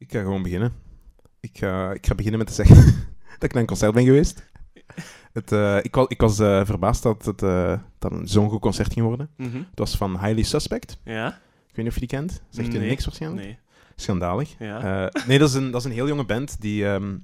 Ik 0.00 0.12
ga 0.12 0.20
gewoon 0.20 0.42
beginnen. 0.42 0.72
Ik 1.40 1.58
ga, 1.58 1.92
ik 1.92 2.06
ga 2.06 2.14
beginnen 2.14 2.38
met 2.38 2.48
te 2.48 2.54
zeggen 2.54 2.76
dat 3.32 3.42
ik 3.42 3.52
naar 3.52 3.60
een 3.62 3.68
concert 3.68 3.94
ben 3.94 4.04
geweest. 4.04 4.44
Het, 5.32 5.52
eh, 5.52 5.78
ik, 5.82 5.94
was, 5.94 6.06
ik 6.08 6.20
was 6.20 6.38
eh, 6.38 6.64
verbaasd 6.64 7.02
dat 7.02 7.24
het 7.24 7.38
dat 7.98 8.12
een 8.12 8.28
zo'n 8.28 8.48
goed 8.50 8.60
concert 8.60 8.92
ging 8.92 9.06
worden. 9.06 9.30
Mhm. 9.36 9.56
Het 9.56 9.78
was 9.78 9.96
van 9.96 10.10
Highly 10.24 10.42
Suspect. 10.42 11.00
Ja? 11.04 11.28
Ik 11.68 11.76
weet 11.76 11.84
niet 11.84 11.86
of 11.86 11.94
je 11.94 12.00
die 12.00 12.08
kent. 12.08 12.42
Zegt 12.48 12.72
je 12.72 12.78
Nee. 12.78 12.88
niks 12.88 13.04
waarschijnlijk? 13.04 13.42
Nee. 13.46 13.58
Schandalig. 13.96 14.54
Ja. 14.58 15.10
Nee, 15.26 15.38
dat 15.38 15.48
is, 15.48 15.54
een, 15.54 15.70
dat 15.70 15.80
is 15.80 15.86
een 15.86 15.92
heel 15.92 16.08
jonge 16.08 16.24
band 16.24 16.60
die, 16.60 16.86
ehm, 16.86 17.16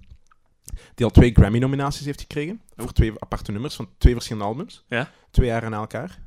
die 0.94 1.04
al 1.04 1.10
twee 1.10 1.32
Grammy-nominaties 1.32 2.06
heeft 2.06 2.20
gekregen. 2.20 2.60
Voor 2.76 2.92
twee 2.92 3.12
aparte 3.18 3.52
nummers 3.52 3.74
van 3.74 3.88
twee 3.98 4.12
verschillende 4.12 4.48
albums. 4.48 4.84
Ja. 4.88 5.10
Twee 5.30 5.46
jaar 5.46 5.70
na 5.70 5.76
elkaar. 5.76 6.18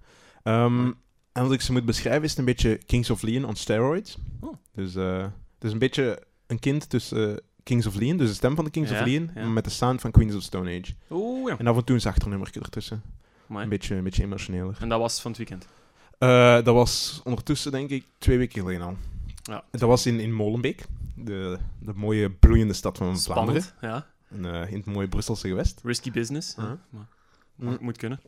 Ehm, 0.44 0.92
en 1.32 1.44
wat 1.44 1.52
ik 1.52 1.62
ze 1.62 1.72
moet 1.72 1.86
beschrijven 1.86 2.24
is 2.24 2.30
het 2.30 2.40
een 2.40 2.46
beetje 2.46 2.78
Kings 2.78 3.10
of 3.10 3.22
Leon 3.22 3.46
on 3.46 3.56
steroids. 3.56 4.18
Oh. 4.40 4.54
Dus 4.74 4.94
het 4.94 5.64
is 5.64 5.72
een 5.72 5.80
beetje 5.80 6.28
een 6.50 6.60
kind 6.60 6.90
tussen 6.90 7.42
Kings 7.64 7.86
of 7.86 7.96
Leon, 7.96 8.18
dus 8.18 8.28
de 8.28 8.34
stem 8.34 8.56
van 8.56 8.64
de 8.66 8.72
Kings 8.72 8.90
Ja, 8.90 9.00
of 9.00 9.06
Leon, 9.06 9.32
ja. 9.36 9.46
met 9.46 9.64
de 9.64 9.70
sound 9.70 10.02
van 10.02 10.12
Queens 10.12 10.36
of 10.36 10.44
Stone 10.44 10.80
Age. 10.80 10.94
Oeh, 11.10 11.50
ja. 11.50 11.58
En 11.58 11.68
af 11.68 11.78
en 11.78 11.84
toe 11.84 11.96
een 11.96 12.02
zachter 12.02 12.30
nummertje 12.30 12.60
ertussen. 12.60 13.02
Amai. 13.50 13.64
Een 13.64 13.70
beetje, 13.70 13.96
een 13.96 14.04
beetje 14.04 14.24
emotioneler. 14.24 14.78
En 14.80 14.90
dat 14.90 15.00
was 15.00 15.22
van 15.22 15.32
het 15.32 15.40
weekend. 15.40 15.68
Eh, 16.18 16.54
dat 16.54 16.76
was 16.76 17.22
ondertussen, 17.24 17.72
denk 17.72 17.90
ik, 17.90 18.06
twee 18.18 18.38
weken 18.38 18.60
geleden 18.60 18.82
al. 18.82 18.98
Ja. 19.44 19.64
Dat 19.72 19.82
was 19.82 20.06
in, 20.06 20.20
in 20.20 20.34
Molenbeek, 20.34 20.86
de, 21.16 21.58
de 21.80 21.94
mooie, 21.96 22.30
bloeiende 22.30 22.74
stad 22.74 22.98
van 22.98 23.20
Vlaanderen. 23.20 23.62
Spannend, 23.62 23.74
ja. 23.82 24.08
En, 24.30 24.62
eh, 24.62 24.72
in 24.72 24.78
het 24.78 24.86
mooie 24.86 25.08
Brusselse 25.08 25.48
gewest. 25.48 25.82
Risky 25.84 26.12
business. 26.12 26.56
Uh-huh. 26.58 26.70
ja. 26.70 26.78
Maar, 26.92 27.08
maar 27.56 27.72
het 27.72 27.82
moet 27.82 27.98
kunnen. 27.98 28.20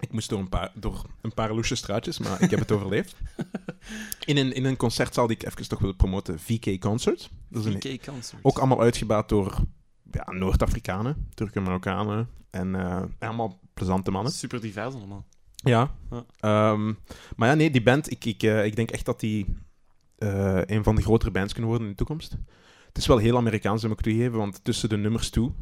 Ik 0.00 0.12
moest 0.12 0.28
door 0.28 0.38
een 0.38 0.48
paar, 0.48 0.70
door 0.74 1.04
een 1.20 1.34
paar 1.34 1.54
loesje 1.54 1.74
straatjes, 1.74 2.18
maar 2.18 2.42
ik 2.42 2.50
heb 2.50 2.58
het 2.58 2.72
overleefd. 2.76 3.14
In 4.24 4.36
een, 4.36 4.52
in 4.52 4.64
een 4.64 4.76
concertzaal 4.76 5.26
die 5.26 5.36
ik 5.36 5.46
even 5.46 5.68
toch 5.68 5.78
wil 5.78 5.94
promoten, 5.94 6.40
VK 6.40 6.80
Concert. 6.80 7.30
Dat 7.50 7.66
is 7.66 7.74
een, 7.74 8.38
ook 8.42 8.58
allemaal 8.58 8.80
uitgebaat 8.80 9.28
door 9.28 9.64
ja, 10.10 10.32
Noord-Afrikanen, 10.32 11.28
Turken, 11.34 11.62
Marokkanen 11.62 12.28
en 12.50 12.74
eh, 12.74 13.02
allemaal 13.18 13.58
plezante 13.74 14.10
mannen. 14.10 14.32
Super 14.32 14.60
divers 14.60 14.94
allemaal. 14.94 15.26
Ja. 15.54 15.94
Ja. 16.10 16.24
Ehm, 16.40 16.92
maar 17.36 17.48
ja, 17.48 17.54
nee, 17.54 17.70
die 17.70 17.82
band, 17.82 18.10
ik, 18.10 18.24
ik, 18.24 18.42
eh, 18.42 18.64
ik 18.64 18.76
denk 18.76 18.90
echt 18.90 19.04
dat 19.04 19.20
die 19.20 19.56
eh, 20.18 20.60
een 20.64 20.84
van 20.84 20.94
de 20.94 21.02
grotere 21.02 21.30
bands 21.30 21.52
kunnen 21.52 21.70
worden 21.70 21.88
in 21.88 21.94
de 21.96 22.04
toekomst. 22.04 22.36
Het 22.86 22.98
is 22.98 23.06
wel 23.06 23.18
heel 23.18 23.36
Amerikaans, 23.36 23.82
moet 23.82 23.92
ik 23.92 24.00
toegeven, 24.00 24.38
want 24.38 24.64
tussen 24.64 24.88
de 24.88 24.96
nummers 24.96 25.30
toe 25.30 25.52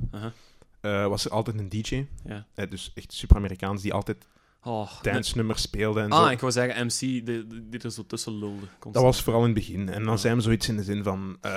was 0.81 1.25
er 1.25 1.31
altijd 1.31 1.59
een 1.59 1.69
DJ. 1.69 2.07
Ja. 2.25 2.67
Dus 2.67 2.93
echt 2.95 3.12
super 3.12 3.37
Amerikaans, 3.37 3.83
die 3.83 3.93
altijd 3.93 4.27
Oh, 4.64 4.91
dance-nummers 5.03 5.62
speelde 5.62 6.01
en 6.01 6.12
zo. 6.12 6.19
Ah, 6.25 6.31
ik 6.33 6.41
wou 6.41 6.53
zeggen 6.53 6.84
MC, 6.87 6.98
die, 6.98 7.23
die 7.69 7.81
er 7.83 7.91
zo 7.91 8.06
tussen 8.06 8.39
lulde. 8.39 8.67
Dat 8.92 9.03
was 9.03 9.23
vooral 9.23 9.41
in 9.41 9.47
het 9.48 9.55
begin. 9.59 9.89
En 9.89 10.05
dan 10.05 10.19
zijn 10.19 10.37
we 10.37 10.41
zoiets 10.42 10.69
in 10.69 10.77
de 10.77 10.83
zin 10.83 11.03
van... 11.03 11.37
eh, 11.41 11.53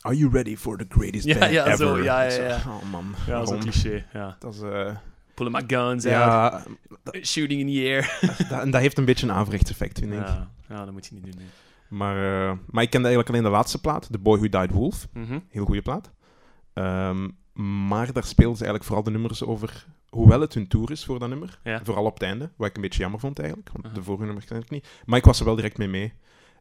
Are 0.00 0.16
you 0.16 0.30
ready 0.32 0.56
for 0.56 0.76
the 0.78 0.86
greatest 0.88 1.24
Ja, 1.24 1.38
band 1.38 1.52
ja, 1.52 1.64
ever? 1.64 1.76
zo, 1.76 2.02
ja, 2.02 2.22
ja, 2.22 2.30
zo, 2.30 2.42
ja. 2.42 2.56
Oh 2.66 2.90
man, 2.90 3.14
Ja, 3.26 3.44
zo'n 3.46 3.58
cliché. 3.58 4.04
Ja. 4.12 4.36
Dat 4.38 4.54
is... 4.54 4.60
eh, 4.60 4.96
Pulling 5.34 5.56
my 5.56 5.64
guns 5.66 6.04
out. 6.06 6.14
ja, 6.14 6.64
Shooting 7.22 7.60
in 7.60 7.66
the 7.66 7.72
air. 7.88 8.18
dat, 8.48 8.60
en 8.60 8.70
dat 8.70 8.80
heeft 8.80 8.98
een 8.98 9.04
beetje 9.04 9.26
een 9.26 9.32
averechtseffect, 9.32 9.98
vind 9.98 10.12
ik. 10.12 10.18
Ja, 10.18 10.50
ja, 10.68 10.84
dat 10.84 10.92
moet 10.92 11.06
je 11.06 11.14
niet 11.14 11.24
doen. 11.24 11.34
nee. 11.36 11.46
Maar, 11.88 12.16
eh, 12.48 12.56
maar 12.70 12.82
ik 12.82 12.90
kende 12.90 13.06
eigenlijk 13.08 13.28
alleen 13.28 13.50
de 13.50 13.56
laatste 13.56 13.80
plaat, 13.80 14.08
The 14.12 14.18
Boy 14.18 14.38
Who 14.38 14.48
Died 14.60 14.70
Wolf. 14.70 15.08
Mhm. 15.12 15.38
Heel 15.48 15.64
goede 15.64 15.82
plaat. 15.82 16.10
Ehm, 16.72 17.28
maar 17.88 18.12
daar 18.12 18.24
speelden 18.24 18.56
ze 18.56 18.64
eigenlijk 18.64 18.84
vooral 18.84 19.02
de 19.04 19.10
nummers 19.10 19.44
over... 19.44 19.86
Hoewel 20.08 20.40
het 20.40 20.54
hun 20.54 20.68
tour 20.68 20.90
is 20.90 21.04
voor 21.04 21.18
dat 21.18 21.28
nummer. 21.28 21.58
Ja. 21.64 21.80
Vooral 21.84 22.04
op 22.04 22.14
het 22.14 22.22
einde. 22.22 22.50
Wat 22.56 22.68
ik 22.68 22.76
een 22.76 22.82
beetje 22.82 23.00
jammer 23.00 23.20
vond 23.20 23.38
eigenlijk. 23.38 23.70
Want 23.72 23.94
de 23.94 24.02
vorige 24.02 24.24
nummers 24.24 24.46
ken 24.46 24.56
ik 24.56 24.70
niet. 24.70 24.86
Maar 25.06 25.18
ik 25.18 25.24
was 25.24 25.38
er 25.38 25.44
wel 25.44 25.54
direct 25.54 25.78
mee 25.78 25.88
mee. 25.88 26.12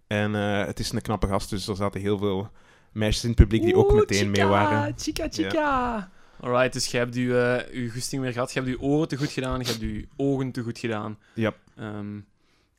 En 0.08 0.36
eh, 0.36 0.66
het 0.66 0.80
is 0.80 0.92
een 0.92 1.02
knappe 1.02 1.28
gast, 1.28 1.50
dus 1.50 1.68
er 1.68 1.76
zaten 1.76 2.02
heel 2.02 2.18
veel 2.18 2.52
meisjes 2.92 3.24
in 3.24 3.30
het 3.30 3.40
publiek 3.40 3.62
die 3.62 3.76
ook 3.76 3.94
meteen 3.94 4.26
mee 4.26 4.42
chica, 4.42 4.48
waren. 4.48 4.94
Chica, 4.98 5.28
chica. 5.30 6.10
Alright, 6.40 6.74
dus 6.74 6.86
jij 6.86 7.02
hebt 7.02 7.16
je, 7.16 7.40
eh, 7.40 7.84
je 7.84 7.90
goesting 7.90 8.22
weer 8.22 8.34
gehad. 8.34 8.54
Je 8.54 8.60
hebt 8.60 8.72
je 8.72 8.82
oren 8.82 9.08
te 9.08 9.18
goed 9.18 9.32
gedaan. 9.32 9.60
Je 9.60 9.66
hebt 9.66 9.80
je 9.80 10.08
ogen 10.16 10.52
te 10.52 10.62
goed 10.62 10.80
gedaan. 10.80 11.18
Ja. 11.34 11.54
Ehm, 11.76 12.20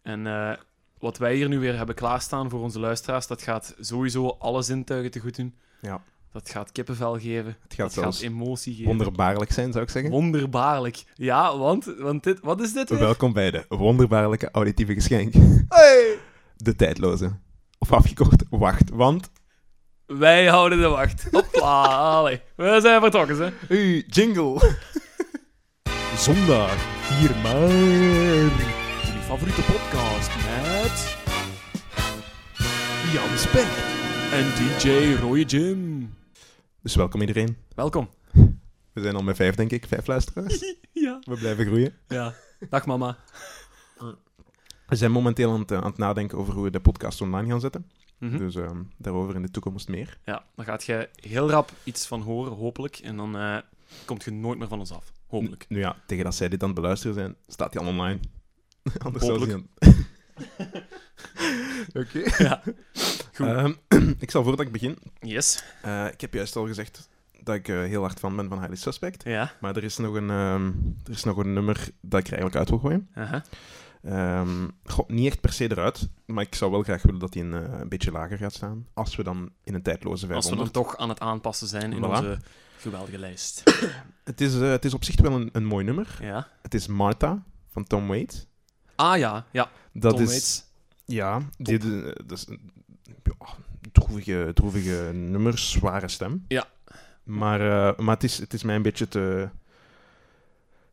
en 0.02 0.26
eh, 0.26 0.52
wat 0.98 1.18
wij 1.18 1.34
hier 1.34 1.48
nu 1.48 1.58
weer 1.58 1.76
hebben 1.76 1.94
klaarstaan 1.94 2.50
voor 2.50 2.60
onze 2.60 2.80
luisteraars, 2.80 3.26
dat 3.26 3.42
gaat 3.42 3.74
sowieso 3.80 4.36
alle 4.38 4.62
zintuigen 4.62 5.10
te 5.10 5.20
goed 5.20 5.36
doen. 5.36 5.54
Ja. 5.80 6.02
Dat 6.32 6.50
gaat 6.50 6.72
kippenvel 6.72 7.18
geven. 7.18 7.56
Het 7.62 7.74
gaat 7.74 7.94
dat 7.94 8.04
gaat 8.04 8.20
emotie 8.20 8.72
geven. 8.74 8.88
wonderbaarlijk 8.88 9.52
zijn, 9.52 9.72
zou 9.72 9.84
ik 9.84 9.90
zeggen. 9.90 10.10
Wonderbaarlijk. 10.10 11.04
Ja, 11.14 11.58
want, 11.58 11.84
want 11.98 12.22
dit, 12.24 12.40
wat 12.42 12.60
is 12.60 12.72
dit 12.72 12.88
weer? 12.88 12.98
Welkom 12.98 13.32
bij 13.32 13.50
de 13.50 13.64
wonderbaarlijke 13.68 14.50
auditieve 14.50 14.94
geschenk. 14.94 15.34
Hey! 15.68 16.18
De 16.56 16.76
tijdloze. 16.76 17.38
Of 17.78 17.92
afgekort, 17.92 18.42
wacht, 18.50 18.90
want... 18.90 19.30
Wij 20.06 20.46
houden 20.46 20.78
de 20.80 20.88
wacht. 20.88 21.28
Hopla, 21.30 21.84
allee. 22.18 22.40
We 22.56 22.78
zijn 22.82 23.00
vertrokken, 23.00 23.36
hè. 23.36 23.50
Hey, 23.68 24.04
jingle! 24.06 24.60
Zondag 26.16 26.76
4 27.00 27.36
maart. 27.42 28.52
Jullie 29.04 29.22
favoriete 29.22 29.62
podcast 29.62 30.30
met... 30.36 31.16
Jan 33.12 33.38
Spek. 33.38 33.96
En 34.32 34.44
DJ 34.56 35.14
Roy 35.20 35.40
Jim. 35.40 36.16
Dus 36.82 36.94
welkom 36.94 37.20
iedereen. 37.20 37.56
Welkom. 37.74 38.08
We 38.92 39.00
zijn 39.02 39.14
al 39.14 39.22
met 39.22 39.36
vijf, 39.36 39.54
denk 39.54 39.70
ik. 39.70 39.86
Vijf 39.86 40.06
luisteraars. 40.06 40.60
Ja. 40.92 41.18
We 41.24 41.36
blijven 41.36 41.66
groeien. 41.66 41.94
Ja. 42.08 42.34
Dag 42.70 42.86
mama. 42.86 43.16
We 44.86 44.96
zijn 44.96 45.10
momenteel 45.10 45.52
aan 45.52 45.60
het, 45.60 45.70
eh, 45.70 45.78
aan 45.78 45.84
het 45.84 45.98
nadenken 45.98 46.38
over 46.38 46.54
hoe 46.54 46.64
we 46.64 46.70
de 46.70 46.80
podcast 46.80 47.20
online 47.20 47.48
gaan 47.48 47.60
zetten. 47.60 47.90
Mhm. 48.18 48.38
Dus 48.38 48.54
ehm, 48.54 48.82
daarover 48.96 49.34
in 49.34 49.42
de 49.42 49.50
toekomst 49.50 49.88
meer. 49.88 50.18
Ja, 50.24 50.44
dan 50.54 50.64
gaat 50.64 50.84
je 50.84 51.08
heel 51.14 51.50
rap 51.50 51.70
iets 51.84 52.06
van 52.06 52.20
horen, 52.20 52.52
hopelijk. 52.52 52.96
En 52.98 53.16
dan 53.16 53.36
eh 53.36 53.58
komt 54.04 54.24
je 54.24 54.30
nooit 54.30 54.58
meer 54.58 54.68
van 54.68 54.78
ons 54.78 54.92
af. 54.92 55.12
Hopelijk. 55.26 55.64
Nu 55.68 55.78
ja, 55.78 55.96
tegen 56.06 56.24
dat 56.24 56.34
zij 56.34 56.48
dit 56.48 56.60
aan 56.62 56.68
het 56.70 56.80
beluisteren 56.80 57.14
zijn, 57.14 57.36
staat 57.46 57.72
hij 57.74 57.82
al 57.82 57.88
online. 57.88 58.18
Anders 59.04 59.24
zou 59.24 59.38
Hopelijk. 59.38 59.64
aan- 59.78 60.06
Oké. 62.02 62.42
Ja. 62.44 62.62
Goed. 63.38 63.46
Ehm, 63.46 63.72
ik 64.24 64.30
zal 64.30 64.42
voordat 64.42 64.66
ik 64.66 64.72
begin... 64.72 64.98
Yes. 65.20 65.64
eh, 65.82 66.06
ik 66.06 66.20
heb 66.20 66.34
juist 66.34 66.56
al 66.56 66.66
gezegd 66.66 67.08
dat 67.42 67.54
ik 67.54 67.68
eh, 67.68 67.76
heel 67.76 68.00
hard 68.00 68.18
fan 68.18 68.36
ben 68.36 68.48
van 68.48 68.58
Highly 68.58 68.76
Suspect. 68.76 69.24
Ja. 69.24 69.52
Maar 69.60 69.76
er 69.76 69.84
is 69.84 69.96
nog 69.96 70.14
een, 70.14 70.30
ehm, 70.30 70.66
er 71.04 71.10
is 71.12 71.24
nog 71.24 71.36
een 71.36 71.52
nummer 71.52 71.88
dat 72.00 72.20
ik 72.20 72.26
er 72.26 72.32
eigenlijk 72.32 72.56
uit 72.56 72.68
wil 72.68 72.78
gooien. 72.78 73.08
Aha. 73.14 73.42
Ehm, 74.02 74.68
niet 75.06 75.26
echt 75.26 75.40
per 75.40 75.52
se 75.52 75.70
eruit, 75.70 76.08
maar 76.26 76.44
ik 76.44 76.54
zou 76.54 76.70
wel 76.70 76.82
graag 76.82 77.02
willen 77.02 77.20
dat 77.20 77.34
hij 77.34 77.42
een, 77.42 77.54
eh, 77.54 77.78
een 77.80 77.88
beetje 77.88 78.12
lager 78.12 78.38
gaat 78.38 78.52
staan. 78.52 78.86
Als 78.94 79.16
we 79.16 79.22
dan 79.22 79.50
in 79.64 79.74
een 79.74 79.82
tijdloze 79.82 80.26
500... 80.26 80.46
Als 80.46 80.68
we 80.68 80.72
dan 80.72 80.84
toch 80.84 80.96
aan 80.96 81.08
het 81.08 81.20
aanpassen 81.20 81.68
zijn 81.68 81.92
in 81.92 81.98
Voilà. 81.98 82.08
onze 82.08 82.38
geweldige 82.78 83.18
lijst. 83.18 83.62
het, 84.24 84.40
is, 84.40 84.54
het 84.54 84.84
is 84.84 84.94
op 84.94 85.04
zich 85.04 85.20
wel 85.20 85.32
een, 85.32 85.48
een 85.52 85.64
mooi 85.64 85.84
nummer. 85.84 86.18
Ja. 86.20 86.48
Het 86.62 86.74
is 86.74 86.86
Martha 86.86 87.42
van 87.68 87.84
Tom 87.84 88.06
Waits. 88.08 88.46
Ah 88.94 89.18
ja, 89.18 89.46
ja. 89.50 89.70
Dat 89.92 90.12
Tom 90.12 90.22
is... 90.22 90.28
Waits. 90.28 90.66
Ja, 91.04 91.42
die, 91.58 91.78
de- 91.78 92.20
dat 92.26 92.38
is 92.38 92.46
een 92.48 92.70
ja, 93.38 93.56
droevige, 94.08 94.50
droevige 94.54 95.10
nummer, 95.12 95.58
zware 95.58 96.08
stem. 96.08 96.44
Ja. 96.48 96.64
Maar, 97.22 97.60
eh, 97.60 97.98
maar 97.98 98.14
het, 98.14 98.24
is, 98.24 98.38
het 98.38 98.52
is 98.52 98.62
mij 98.62 98.74
een 98.74 98.82
beetje 98.82 99.08
te, 99.08 99.48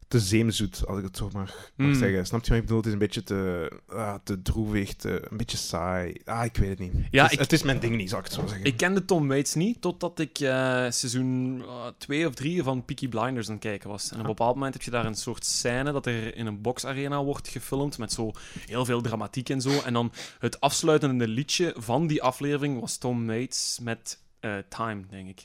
te 0.08 0.20
zeemzoet, 0.20 0.84
als 0.88 0.98
ik 0.98 1.04
het 1.04 1.18
zo 1.18 1.30
mag, 1.34 1.72
mag 1.76 1.88
Mm. 1.88 1.94
zeggen. 1.94 2.26
Snap 2.26 2.44
je 2.44 2.50
wat 2.50 2.58
ik 2.58 2.64
bedoel? 2.64 2.78
Het 2.78 2.86
is 2.88 2.94
een 2.94 3.00
beetje 3.00 3.24
te, 3.24 3.72
ah, 3.88 4.16
te 4.24 4.42
droevig, 4.42 4.94
te, 4.94 5.28
een 5.32 5.38
beetje 5.38 5.58
saai. 5.58 6.22
Ah, 6.26 6.46
ik 6.46 6.58
weet 6.58 6.70
het 6.70 6.80
niet. 6.80 6.92
Ja, 7.12 7.22
het, 7.24 7.32
is, 7.32 7.38
ik- 7.38 7.40
het 7.44 7.54
is 7.54 7.64
mijn 7.64 7.80
ding 7.80 7.96
niet, 7.96 8.10
zou 8.10 8.22
ik 8.22 8.28
het 8.28 8.38
zo 8.40 8.48
zeggen. 8.48 8.66
Ik 8.66 8.78
kende 8.78 9.06
Tom 9.06 9.28
Waits 9.28 9.54
niet, 9.54 9.82
totdat 9.82 10.20
ik 10.20 10.40
eh, 10.40 10.50
seizoen 10.90 11.64
2 11.98 12.28
of 12.28 12.34
3 12.34 12.64
van 12.64 12.86
Peaky 12.86 13.08
Blinders 13.08 13.48
aan 13.48 13.54
het 13.54 13.64
kijken 13.64 13.90
was. 13.90 14.04
En 14.04 14.10
op 14.12 14.16
een 14.18 14.22
Ah. 14.22 14.28
bepaald 14.36 14.56
moment 14.56 14.74
heb 14.74 14.84
je 14.84 14.92
daar 14.92 15.06
een 15.06 15.16
soort 15.16 15.46
scène 15.46 15.92
dat 15.92 16.06
er 16.06 16.36
in 16.36 16.46
een 16.46 16.62
boxarena 16.62 17.24
wordt 17.24 17.48
gefilmd, 17.48 17.98
met 17.98 18.12
zo 18.12 18.32
heel 18.66 18.86
veel 18.86 19.02
dramatiek 19.02 19.50
en 19.50 19.62
zo. 19.62 19.82
En 19.86 19.94
dan 19.94 20.12
het 20.40 20.60
afsluitende 20.60 21.28
liedje 21.28 21.74
van 21.78 22.08
die 22.08 22.22
aflevering 22.24 22.80
was 22.80 22.98
Tom 22.98 23.26
Waits 23.28 23.80
met 23.82 24.20
eh, 24.40 24.54
Time, 24.70 25.02
denk 25.10 25.30
ik. 25.30 25.42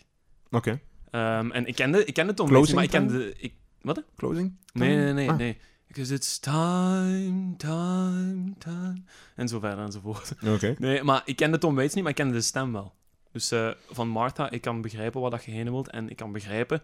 Oké, 0.50 0.80
Ehm, 1.10 1.50
en 1.50 1.66
ik 1.66 1.74
kende, 1.74 2.04
ik 2.04 2.14
kende 2.14 2.34
Tom 2.34 2.48
Waits, 2.50 2.72
maar 2.72 2.84
ik 2.84 2.90
kende... 2.90 3.34
Ik, 3.36 3.52
wat? 3.82 4.02
closing? 4.16 4.56
Nee, 4.72 4.96
nee, 4.96 5.12
nee, 5.12 5.30
Ah. 5.30 5.36
nee. 5.36 5.58
Because 5.86 6.14
it's 6.14 6.38
time, 6.38 7.54
time, 7.56 8.52
time. 8.58 9.02
En 9.36 9.48
zo 9.48 9.58
verder 9.58 9.84
enzovoort. 9.84 10.32
Oké. 10.46 10.74
Nee, 10.78 11.02
maar 11.02 11.22
ik 11.24 11.36
kende 11.36 11.58
Tom 11.58 11.74
Waits 11.74 11.94
niet, 11.94 12.02
maar 12.02 12.12
ik 12.12 12.18
kende 12.18 12.34
de 12.34 12.40
stem 12.40 12.72
wel. 12.72 12.94
Dus 13.32 13.50
eh, 13.50 13.70
van 13.90 14.08
Martha, 14.08 14.50
ik 14.50 14.60
kan 14.60 14.80
begrijpen 14.80 15.20
waar 15.20 15.30
dat 15.30 15.44
je 15.44 15.50
heen 15.50 15.70
wilt. 15.70 15.90
En 15.90 16.08
ik 16.10 16.16
kan 16.16 16.32
begrijpen... 16.32 16.82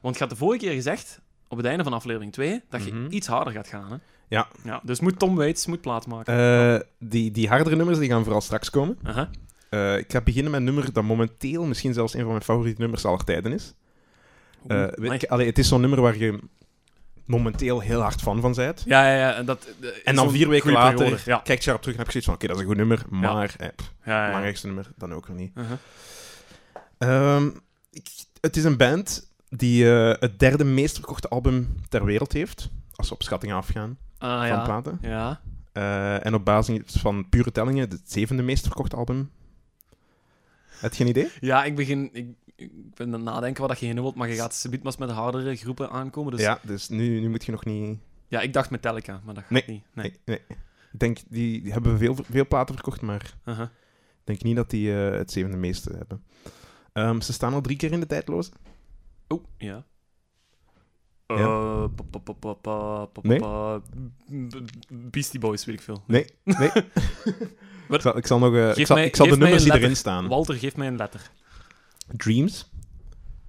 Want 0.00 0.14
je 0.14 0.20
had 0.20 0.30
de 0.30 0.36
vorige 0.36 0.64
keer 0.64 0.72
gezegd, 0.74 1.20
op 1.48 1.56
het 1.56 1.66
einde 1.66 1.82
van 1.84 1.92
aflevering 1.92 2.32
2, 2.32 2.62
dat 2.68 2.84
je 2.84 2.92
Mhm. 2.92 3.12
iets 3.12 3.26
harder 3.26 3.52
gaat 3.52 3.66
gaan. 3.68 3.90
Hè? 3.90 3.96
Ja. 4.28 4.48
ja. 4.64 4.80
Dus 4.84 5.00
moet 5.00 5.18
Tom 5.18 5.36
Waits 5.36 5.66
moet 5.66 5.80
plaats 5.80 6.06
maken. 6.06 6.34
Eh, 6.74 6.80
die, 6.98 7.30
die 7.30 7.48
hardere 7.48 7.76
nummers 7.76 7.98
die 7.98 8.08
gaan 8.08 8.22
vooral 8.22 8.40
straks 8.40 8.70
komen. 8.70 8.98
Eh, 9.70 9.96
ik 9.98 10.12
ga 10.12 10.20
beginnen 10.20 10.50
met 10.50 10.60
een 10.60 10.66
nummer 10.66 10.92
dat 10.92 11.04
momenteel 11.04 11.64
misschien 11.64 11.92
zelfs 11.94 12.14
een 12.14 12.20
van 12.20 12.28
mijn 12.30 12.42
favoriete 12.42 12.80
nummers 12.80 13.04
aller 13.04 13.24
tijden 13.24 13.52
is. 13.52 13.74
Eh, 14.66 14.86
weet 14.90 15.28
allee, 15.28 15.46
het 15.46 15.58
is 15.58 15.68
zo'n 15.68 15.80
nummer 15.80 16.00
waar 16.00 16.16
je 16.16 16.38
momenteel 17.26 17.80
heel 17.80 18.00
hard 18.00 18.20
fan 18.20 18.40
van 18.40 18.54
bent. 18.54 18.82
Ja, 18.86 19.08
ja, 19.08 19.16
ja. 19.16 19.34
En, 19.34 19.46
dat, 19.46 19.66
eh, 19.80 19.88
En 20.04 20.14
dan 20.14 20.30
vier 20.30 20.48
weken 20.48 20.72
later 20.72 20.96
periode. 20.96 21.22
Ja. 21.24 21.36
kijk 21.44 21.58
je 21.58 21.64
daarop 21.64 21.82
terug 21.82 21.96
en 21.98 22.02
heb 22.04 22.12
je 22.12 22.20
zoiets 22.20 22.26
van, 22.26 22.34
oké, 22.34 22.46
dat 22.46 22.56
is 22.56 22.62
een 22.62 22.68
goed 22.68 22.76
nummer, 22.76 23.02
maar 23.08 23.54
eh, 23.58 23.68
pff, 23.76 23.92
Ja, 24.04 24.12
ja, 24.12 24.20
ja. 24.20 24.26
belangrijkste 24.26 24.66
nummer 24.66 24.90
dan 24.96 25.12
ook 25.14 25.28
nog 25.28 25.36
niet. 25.36 25.52
Uh-huh. 25.54 25.76
Ehm, 26.98 27.50
ik, 27.90 28.08
het 28.40 28.56
is 28.56 28.64
een 28.64 28.76
band 28.76 29.30
die 29.48 29.92
eh, 29.92 30.20
het 30.20 30.38
derde 30.38 30.64
meest 30.64 30.94
verkochte 30.94 31.28
album 31.28 31.74
ter 31.88 32.04
wereld 32.04 32.32
heeft. 32.32 32.70
Als 32.94 33.08
we 33.08 33.14
op 33.14 33.22
schattingen 33.22 33.56
afgaan 33.56 33.98
Ah 34.18 34.38
van 34.38 34.46
ja. 34.46 34.62
platen. 34.64 34.98
Ja. 35.02 35.40
Eh, 35.72 36.26
en 36.26 36.34
op 36.34 36.44
basis 36.44 36.80
van 36.86 37.28
pure 37.28 37.52
tellingen 37.52 37.90
het 37.90 38.00
zevende 38.04 38.42
meest 38.42 38.64
verkochte 38.66 38.96
album. 38.96 39.30
Heb 40.68 40.94
je 40.94 41.04
een 41.04 41.10
idee? 41.10 41.28
Ja, 41.40 41.64
ik 41.64 41.76
begin... 41.76 42.10
Ik, 42.12 42.26
ik 42.56 42.94
ben 42.94 43.06
aan 43.06 43.12
het 43.12 43.22
nadenken 43.22 43.66
wat 43.68 43.78
je 43.80 43.86
heen 43.86 43.94
wilt, 44.00 44.14
maar 44.14 44.28
je 44.28 44.34
gaat 44.34 44.54
subiet 44.54 44.82
maar 44.82 44.94
met 44.98 45.10
hardere 45.10 45.56
groepen 45.56 45.90
aankomen. 45.90 46.30
Dus 46.32 46.40
ja, 46.40 46.50
Ja, 46.62 46.68
dus 46.68 46.88
nu, 46.88 47.20
nu 47.20 47.28
moet 47.28 47.44
je 47.44 47.52
nog 47.52 47.64
niet... 47.64 47.98
ik 48.28 48.52
dacht 48.52 48.70
Metallica, 48.70 49.20
maar 49.24 49.34
dat 49.34 49.42
gaat 49.42 49.52
Nee. 49.52 49.64
niet. 49.66 49.82
Nee. 49.92 50.10
Nee, 50.24 50.40
nee. 50.48 50.56
Ik 50.92 50.98
denk, 51.00 51.18
die, 51.28 51.62
die 51.62 51.72
hebben 51.72 51.98
veel, 51.98 52.16
veel 52.30 52.46
platen 52.46 52.74
verkocht, 52.74 53.00
maar 53.00 53.34
Uh-huh. 53.44 53.64
ik 54.20 54.24
denk 54.24 54.42
niet 54.42 54.56
dat 54.56 54.70
die 54.70 54.94
eh, 55.06 55.18
het 55.18 55.30
zevende 55.30 55.56
meeste 55.56 55.92
hebben. 55.96 56.24
Ehm, 56.92 57.20
ze 57.20 57.32
staan 57.32 57.52
al 57.54 57.60
drie 57.60 57.76
keer 57.76 57.92
in 57.92 58.00
de 58.00 58.06
tijdloze. 58.06 58.50
Oh, 59.28 59.44
ja. 59.56 59.84
Ja. 61.26 61.88
Nee? 63.22 63.40
Beastie 65.10 65.40
Boys, 65.40 65.64
weet 65.64 65.74
ik 65.74 65.82
veel. 65.82 66.02
Nee, 66.06 66.26
nee. 66.44 66.70
Ik, 67.88 68.00
zal, 68.00 68.16
ik 68.16 68.26
zal 68.26 68.38
nog... 68.38 68.54
eh, 68.54 68.76
ik 68.76 68.86
zal, 68.86 68.96
mij- 68.96 69.06
ik 69.06 69.16
zal 69.16 69.26
de 69.28 69.36
nummers 69.36 69.62
die 69.62 69.72
erin 69.74 69.96
staan. 69.96 70.28
Walter, 70.28 70.54
geef 70.54 70.76
mij 70.76 70.86
een 70.86 70.96
letter. 70.96 71.30
Dreams, 72.16 72.70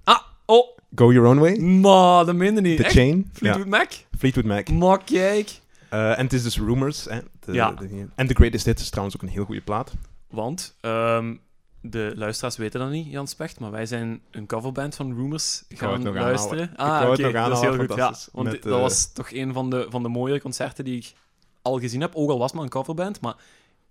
Ah, 0.04 0.20
oh, 0.46 0.78
Go 0.94 1.12
Your 1.12 1.28
Own 1.28 1.38
Way, 1.38 1.56
maar 1.58 2.24
dat 2.24 2.34
meende 2.34 2.60
niet. 2.60 2.76
The 2.76 2.84
Echt? 2.84 2.94
Chain, 2.94 3.30
Fleetwood 3.32 3.66
Mac? 3.66 3.92
Fleetwood 4.18 4.44
Mac. 4.44 4.68
Maar 4.70 5.04
kijk. 5.04 5.60
Eh, 5.90 6.18
en 6.18 6.24
het 6.24 6.32
is 6.32 6.42
dus 6.42 6.58
Rumors. 6.58 7.06
Ja. 7.52 7.74
en 8.14 8.26
The 8.26 8.34
Greatest 8.34 8.64
Hits 8.66 8.82
is 8.82 8.88
trouwens 8.90 9.16
ook 9.16 9.22
een 9.22 9.28
heel 9.28 9.44
goede 9.44 9.60
plaat. 9.60 9.92
Want, 10.30 10.76
ehm, 10.80 11.34
de 11.80 12.12
luisteraars 12.16 12.56
weten 12.56 12.80
dat 12.80 12.90
niet, 12.90 13.06
Jan 13.10 13.26
Specht, 13.28 13.60
maar 13.60 13.70
wij 13.70 13.86
zijn 13.86 14.20
een 14.30 14.46
coverband 14.46 14.94
van 14.94 15.14
Rumors 15.16 15.64
gaan 15.68 16.12
luisteren. 16.12 16.70
Ah, 16.76 17.00
het 17.00 17.08
oké, 17.08 17.22
nog 17.22 17.32
dat 17.32 17.52
is 17.52 17.60
heel 17.60 17.76
goed. 17.76 17.94
Ja, 17.94 18.14
want 18.32 18.48
Met, 18.52 18.62
dat 18.62 18.72
eh, 18.72 18.80
was 18.80 19.12
toch 19.12 19.32
een 19.32 19.52
van 19.52 19.70
de, 19.70 19.86
van 19.90 20.02
de 20.02 20.08
mooiere 20.08 20.40
concerten 20.40 20.84
die 20.84 20.96
ik 20.96 21.12
al 21.62 21.78
gezien 21.80 22.00
heb. 22.00 22.14
Ook 22.14 22.30
al 22.30 22.36
was 22.38 22.46
het 22.46 22.54
maar 22.54 22.64
een 22.64 22.70
coverband, 22.70 23.20
maar 23.20 23.34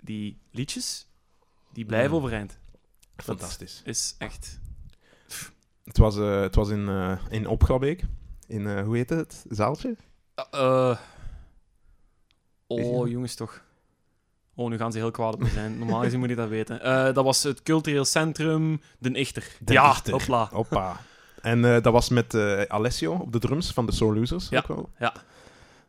die 0.01 0.38
liedjes, 0.51 1.07
die 1.74 1.86
blijven 1.86 2.10
Mm. 2.12 2.15
overeind. 2.18 2.57
Fantastisch. 3.23 3.81
Is 3.85 4.15
echt... 4.17 4.59
Het 5.83 5.97
was, 5.97 6.17
eh, 6.17 6.41
het 6.41 6.55
was 6.55 6.69
in, 6.69 6.89
eh 6.89 7.17
in 7.29 7.47
Opgrabeek. 7.47 8.03
In, 8.47 8.67
eh, 8.67 8.83
hoe 8.83 8.95
heet 8.95 9.09
het? 9.09 9.45
Zaaltje? 9.49 9.95
Ah, 10.35 10.89
eh. 10.91 10.97
Oh, 12.67 13.07
jongens 13.09 13.35
toch. 13.35 13.61
Oh, 14.55 14.69
nu 14.69 14.77
gaan 14.77 14.91
ze 14.91 14.97
heel 14.97 15.11
kwaad 15.11 15.33
op 15.33 15.39
me 15.39 15.49
zijn. 15.49 15.77
Normaal 15.77 16.01
gezien 16.01 16.19
moet 16.19 16.29
je 16.29 16.35
dat 16.35 16.49
weten. 16.49 16.81
Eh, 16.81 17.13
dat 17.13 17.23
was 17.23 17.43
het 17.43 17.63
cultureel 17.63 18.05
centrum 18.05 18.81
De 18.97 19.11
Ichter. 19.11 19.55
De 19.59 19.73
ja, 19.73 19.89
Ichter. 19.89 20.13
hopla. 20.13 20.49
Hoppa. 20.51 20.99
En 21.41 21.65
eh, 21.65 21.81
dat 21.81 21.93
was 21.93 22.09
met 22.09 22.33
eh, 22.33 22.61
Alessio 22.61 23.13
op 23.13 23.31
de 23.31 23.39
drums 23.39 23.71
van 23.71 23.85
de 23.85 23.91
Soul 23.91 24.13
Losers. 24.13 24.49
Ja, 24.49 24.57
Ook 24.57 24.67
wel. 24.67 24.89
ja. 24.99 25.13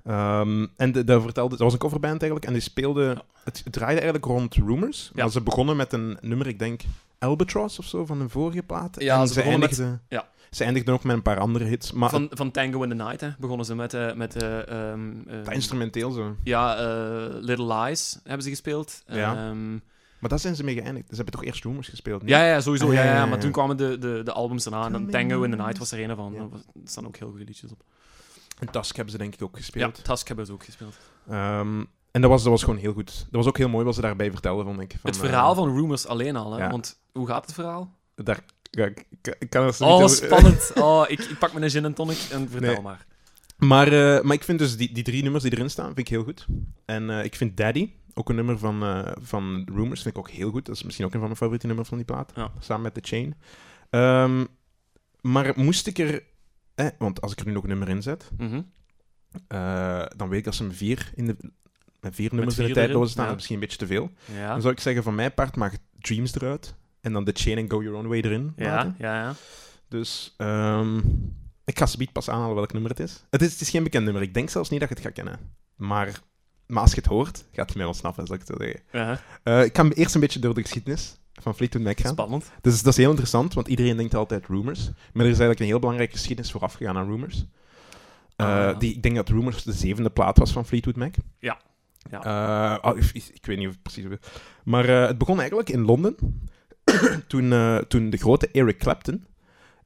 Ehm, 0.04 0.66
en 0.76 0.92
de, 0.92 1.04
dat, 1.04 1.22
vertelde, 1.22 1.50
dat 1.50 1.58
was 1.64 1.72
een 1.72 1.78
coverband 1.78 2.20
eigenlijk. 2.20 2.44
En 2.44 2.52
die 2.52 2.62
speelde... 2.62 3.24
Het, 3.44 3.60
het 3.64 3.72
draaide 3.72 4.00
eigenlijk 4.00 4.24
rond 4.24 4.54
Rumors. 4.54 5.10
Ja. 5.14 5.22
Maar 5.22 5.32
ze 5.32 5.40
begonnen 5.40 5.76
met 5.76 5.92
een 5.92 6.18
nummer, 6.20 6.46
ik 6.46 6.58
denk... 6.58 6.82
Albatross 7.18 7.78
of 7.78 7.84
zo, 7.84 8.06
van 8.06 8.20
een 8.20 8.30
vorige 8.30 8.62
plaat. 8.62 9.00
Ja, 9.02 9.20
en 9.20 9.26
ze 9.26 9.32
ze, 9.32 9.38
begonnen 9.40 9.60
met- 9.60 9.78
eindigden, 9.78 10.02
ja. 10.08 10.28
ze 10.50 10.64
eindigden 10.64 10.94
ook 10.94 11.04
met 11.04 11.16
een 11.16 11.22
paar 11.22 11.38
andere 11.38 11.64
hits. 11.64 11.92
Maar 11.92 12.10
Van, 12.10 12.26
van 12.30 12.50
Tango 12.50 12.82
in 12.82 12.88
the 12.88 12.94
Night 12.94 13.20
hè, 13.20 13.28
begonnen 13.38 13.66
ze 13.66 13.74
met... 13.74 13.94
eh, 13.94 14.14
met 14.14 14.34
het, 14.34 14.66
ehm, 14.68 15.12
instrumenteel 15.50 16.10
zo. 16.10 16.36
ja, 16.42 16.76
eh, 16.76 17.34
Little 17.40 17.74
Lies 17.74 18.18
hebben 18.24 18.42
ze 18.42 18.48
gespeeld. 18.48 19.02
Ja. 19.06 19.36
Ehm, 19.48 19.72
Maar 20.18 20.30
daar 20.32 20.38
zijn 20.38 20.56
ze 20.56 20.64
mee 20.64 20.74
geëindigd. 20.74 21.08
Ze 21.08 21.14
hebben 21.14 21.32
toch 21.34 21.44
eerst 21.44 21.64
Rumors 21.64 21.88
gespeeld? 21.88 22.22
ja, 22.24 22.46
ja, 22.46 22.60
sowieso. 22.60 22.86
Ah, 22.88 22.94
ja, 22.94 23.02
ja, 23.04 23.06
ja, 23.10 23.14
ja, 23.14 23.24
maar 23.26 23.34
ja. 23.34 23.40
toen 23.40 23.50
kwamen 23.52 23.76
de, 23.76 23.98
de, 23.98 24.20
de 24.24 24.32
albums 24.32 24.64
daarna. 24.64 24.86
En 24.86 24.92
dan 24.92 25.06
Tango 25.10 25.42
in 25.42 25.50
the. 25.50 25.56
Night 25.56 25.78
was 25.78 25.92
er 25.92 26.10
een 26.10 26.16
van. 26.16 26.32
Ja. 26.32 26.40
Er 26.40 26.60
staan 26.84 27.06
ook 27.06 27.16
heel 27.16 27.28
goede 27.30 27.44
liedjes 27.44 27.70
op. 27.70 27.82
En 28.58 28.70
Tusk 28.70 28.94
hebben 28.96 29.12
ze 29.12 29.18
denk 29.18 29.34
ik 29.34 29.42
ook 29.42 29.52
Ja, 29.54 29.58
gespeeld. 29.58 30.04
Tusk 30.04 30.26
hebben 30.28 30.46
ze 30.46 30.52
ook 30.52 30.64
gespeeld. 30.64 30.96
En 32.10 32.20
dat 32.20 32.30
was, 32.30 32.42
dat 32.42 32.50
was 32.52 32.62
gewoon 32.62 32.78
heel 32.78 32.92
goed. 32.92 33.16
Dat 33.18 33.26
was 33.30 33.46
ook 33.46 33.58
heel 33.58 33.68
mooi 33.68 33.84
wat 33.84 33.94
ze 33.94 34.00
daarbij 34.00 34.30
vertelden, 34.30 34.64
vond 34.64 34.80
ik. 34.80 34.90
Van, 34.90 35.10
het 35.10 35.18
verhaal 35.18 35.54
van 35.54 35.74
Rumors 35.76 36.06
alleen 36.06 36.36
al. 36.36 36.52
Hè? 36.52 36.64
ja. 36.64 36.70
Want 36.70 37.00
hoe 37.18 37.26
gaat 37.26 37.44
het 37.46 37.54
verhaal? 37.54 37.94
Daar, 38.14 38.44
ja, 38.70 38.86
ik, 38.86 39.06
kan 39.48 39.64
er 39.66 39.74
zo 39.74 39.84
Oh, 39.84 39.92
over- 39.92 40.08
spannend. 40.10 40.72
Oh, 40.82 41.04
ik, 41.08 41.18
ik 41.20 41.38
pak 41.38 41.52
mijn 41.52 41.70
gin 41.70 41.84
en 41.84 41.94
tonic 41.94 42.18
en 42.30 42.48
vertel 42.50 42.72
Nee. 42.72 42.80
maar. 42.82 43.06
Maar, 43.56 43.86
eh, 44.16 44.22
maar 44.22 44.34
ik 44.36 44.44
vind 44.44 44.58
dus 44.58 44.76
die, 44.76 44.92
die 44.92 45.04
drie 45.04 45.22
nummers 45.22 45.42
die 45.44 45.52
erin 45.52 45.70
staan, 45.70 45.86
vind 45.86 45.98
ik 45.98 46.08
heel 46.08 46.24
goed. 46.24 46.46
En 46.84 47.10
eh, 47.10 47.24
ik 47.24 47.34
vind 47.34 47.56
Daddy, 47.56 47.90
ook 48.14 48.28
een 48.28 48.34
nummer 48.36 48.58
van, 48.58 48.82
eh, 48.82 49.12
van 49.20 49.68
Rumors, 49.74 50.02
vind 50.02 50.14
ik 50.16 50.20
ook 50.20 50.30
heel 50.30 50.50
goed. 50.50 50.66
Dat 50.66 50.74
is 50.74 50.82
misschien 50.82 51.04
ook 51.04 51.12
een 51.12 51.18
van 51.18 51.26
mijn 51.28 51.38
favoriete 51.38 51.66
nummers 51.66 51.88
van 51.88 51.96
die 51.98 52.06
plaat. 52.06 52.32
Ja. 52.34 52.52
Samen 52.58 52.82
met 52.82 52.94
The 52.94 53.00
Chain. 53.02 53.34
Ehm, 53.90 54.44
maar 55.20 55.52
moest 55.56 55.86
ik 55.86 55.98
er... 55.98 56.22
Eh, 56.74 56.86
want 56.98 57.20
als 57.20 57.32
ik 57.32 57.40
er 57.40 57.46
nu 57.46 57.52
nog 57.52 57.62
een 57.62 57.68
nummer 57.68 57.88
in 57.88 58.02
zet, 58.02 58.30
Mhm. 58.36 58.60
dan 60.16 60.28
weet 60.28 60.38
ik 60.38 60.44
dat 60.44 60.54
ze 60.54 60.64
met 60.64 60.76
vier, 60.76 61.12
in 61.14 61.26
de, 61.26 61.36
met 62.00 62.14
vier 62.14 62.34
nummers 62.34 62.54
vier 62.54 62.64
in 62.68 62.72
de 62.72 62.78
tijdloze 62.78 63.10
staan. 63.10 63.26
ja. 63.26 63.34
Misschien 63.34 63.54
een 63.54 63.60
beetje 63.60 63.78
te 63.78 63.86
veel. 63.86 64.10
Ja. 64.34 64.48
Dan 64.52 64.60
zou 64.60 64.72
ik 64.72 64.80
zeggen, 64.80 65.02
van 65.02 65.14
mijn 65.14 65.34
part 65.34 65.56
mag 65.56 65.72
Dreams 65.98 66.34
eruit. 66.34 66.74
En 67.04 67.12
dan 67.12 67.24
The 67.24 67.32
Chain 67.34 67.58
en 67.58 67.70
Go 67.70 67.82
Your 67.82 67.98
Own 67.98 68.06
Way 68.08 68.20
erin. 68.20 68.52
Ja, 68.56 68.74
laten. 68.74 68.94
ja, 68.98 69.14
ja. 69.22 69.34
Dus 69.88 70.34
ehm, 70.36 70.98
ik 71.64 71.78
ga 71.78 71.86
subiet 71.86 72.12
pas 72.12 72.28
aanhalen 72.30 72.54
welk 72.54 72.72
nummer 72.72 72.90
het 72.90 73.00
is. 73.00 73.24
Het, 73.30 73.42
is. 73.42 73.52
het 73.52 73.60
is 73.60 73.70
geen 73.70 73.82
bekend 73.82 74.04
nummer. 74.04 74.22
Ik 74.22 74.34
denk 74.34 74.50
zelfs 74.50 74.68
niet 74.70 74.80
dat 74.80 74.88
je 74.88 74.94
het 74.94 75.04
gaat 75.04 75.12
kennen. 75.14 75.38
Maar, 75.76 76.20
maar 76.66 76.82
als 76.82 76.90
je 76.90 76.96
het 76.96 77.06
hoort, 77.06 77.44
gaat 77.52 77.68
het 77.68 77.76
mij 77.76 77.86
ontsnappen, 77.86 78.26
zal 78.26 78.36
ik 78.36 78.42
het 78.46 78.56
zeggen. 78.60 78.80
Ja, 78.92 79.20
Eh, 79.42 79.64
ik 79.64 79.76
ga 79.76 79.88
eerst 79.88 80.14
een 80.14 80.20
beetje 80.20 80.38
door 80.38 80.54
de 80.54 80.60
geschiedenis 80.62 81.16
van 81.32 81.54
Fleetwood 81.54 81.82
Mac 81.84 82.00
gaan. 82.00 82.12
Spannend. 82.12 82.50
Dus 82.60 82.82
dat 82.82 82.92
is 82.92 82.98
heel 82.98 83.08
interessant, 83.10 83.54
want 83.54 83.68
iedereen 83.68 83.96
denkt 83.96 84.14
altijd 84.14 84.46
Rumors. 84.46 84.84
Maar 84.86 85.24
er 85.24 85.30
is 85.30 85.38
eigenlijk 85.38 85.60
een 85.60 85.66
heel 85.66 85.78
belangrijke 85.78 86.12
geschiedenis 86.16 86.50
vooraf 86.52 86.74
gegaan 86.74 86.96
aan 86.96 87.06
Rumors. 87.10 87.44
Eh, 88.36 88.46
Ah, 88.46 88.78
die, 88.78 88.94
ik 88.94 89.02
denk 89.02 89.16
dat 89.16 89.28
Rumors 89.28 89.62
de 89.62 89.72
zevende 89.72 90.10
plaat 90.10 90.38
was 90.38 90.52
van 90.52 90.66
Fleetwood 90.66 90.96
Mac. 90.96 91.14
Ja. 91.38 91.60
Ja. 92.10 92.22
Eh, 92.82 92.90
oh, 92.90 92.98
ik, 92.98 93.30
ik 93.34 93.46
weet 93.46 93.58
niet 93.58 93.68
of 93.68 93.82
precies. 93.82 94.04
Maar 94.64 94.88
het 94.88 95.18
begon 95.18 95.38
eigenlijk 95.38 95.68
in 95.70 95.84
Londen. 95.84 96.16
toen, 97.28 97.52
eh, 97.52 97.76
toen 97.76 98.10
de 98.10 98.16
grote 98.16 98.48
Eric 98.52 98.78
Clapton 98.78 99.24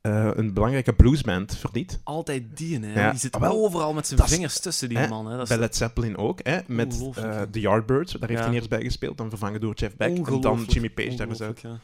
eh, 0.00 0.30
een 0.34 0.52
belangrijke 0.52 0.92
bluesband 0.92 1.56
verliet. 1.56 2.00
Altijd 2.04 2.42
die, 2.56 2.80
hè. 2.80 3.00
Ja. 3.04 3.10
Die 3.10 3.20
zit 3.20 3.34
Ah, 3.34 3.40
wel, 3.40 3.64
overal 3.64 3.92
met 3.94 4.06
zijn 4.06 4.28
vingers 4.28 4.60
tussen 4.60 4.88
die 4.88 4.98
hè, 4.98 5.08
man. 5.08 5.26
Hè. 5.26 5.32
Dat 5.32 5.42
is 5.42 5.48
Bij 5.48 5.58
Led 5.58 5.76
Zeppelin 5.76 6.16
ook, 6.16 6.40
hè, 6.42 6.58
met 6.66 7.10
ja. 7.14 7.46
The 7.50 7.60
Yardbirds. 7.60 8.12
Daar 8.12 8.28
heeft 8.28 8.40
Ja. 8.40 8.46
hij 8.46 8.54
eerst 8.56 8.68
bij 8.68 8.82
gespeeld, 8.82 9.16
dan 9.18 9.28
vervangen 9.28 9.60
door 9.60 9.74
Jeff 9.74 9.96
Beck. 9.96 10.26
En 10.28 10.40
dan 10.40 10.64
Jimmy 10.68 10.90
Page 10.90 11.14
daar 11.14 11.40
uit. 11.40 11.60
ja. 11.60 11.78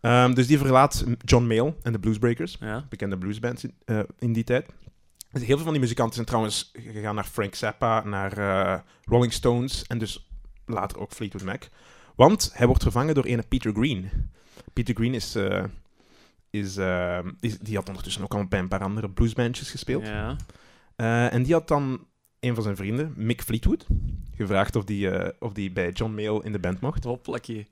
Ehm, 0.00 0.34
dus 0.34 0.46
die 0.46 0.58
verlaat 0.58 1.04
John 1.24 1.46
Mayall 1.46 1.74
en 1.82 1.92
de 1.92 1.98
Bluesbreakers. 1.98 2.58
Bekende 2.88 3.18
bluesbands 3.18 3.64
in, 3.64 3.74
in 4.18 4.32
die 4.32 4.44
tijd. 4.44 4.66
Dus 5.32 5.42
heel 5.42 5.54
veel 5.54 5.64
van 5.64 5.72
die 5.72 5.80
muzikanten 5.82 6.14
zijn 6.14 6.26
trouwens 6.26 6.70
gegaan 6.72 7.14
naar 7.14 7.24
Frank 7.24 7.54
Zappa, 7.54 8.04
naar 8.04 8.84
Rolling 9.04 9.32
Stones 9.32 9.84
en 9.86 9.98
dus 9.98 10.28
later 10.66 10.98
ook 10.98 11.12
Fleetwood 11.12 11.44
Mac. 11.44 11.62
Want 12.16 12.50
hij 12.54 12.66
wordt 12.66 12.82
vervangen 12.82 13.14
door 13.14 13.24
ene 13.24 13.42
Peter 13.48 13.72
Green. 13.72 14.10
Peter 14.72 14.94
Green 14.94 15.14
is, 15.14 15.34
eh, 15.34 15.64
is, 16.50 16.76
eh, 16.76 17.18
is- 17.40 17.58
die 17.58 17.76
had 17.76 17.88
ondertussen 17.88 18.22
ook 18.22 18.34
al 18.34 18.46
bij 18.46 18.58
een 18.58 18.68
paar 18.68 18.82
andere 18.82 19.10
bluesbandjes 19.10 19.70
gespeeld. 19.70 20.06
Ja. 20.06 20.36
Eh, 20.96 21.32
en 21.32 21.42
die 21.42 21.52
had 21.52 21.68
dan 21.68 22.06
een 22.40 22.54
van 22.54 22.62
zijn 22.62 22.76
vrienden, 22.76 23.12
Mick 23.16 23.42
Fleetwood, 23.42 23.86
gevraagd 24.36 24.76
of 24.76 24.84
die, 24.84 25.40
of 25.40 25.52
die 25.52 25.72
bij 25.72 25.90
John 25.90 26.14
Mayall 26.14 26.40
in 26.42 26.52
de 26.52 26.58
band 26.58 26.80
mocht. 26.80 27.04
Hoppakee. 27.04 27.68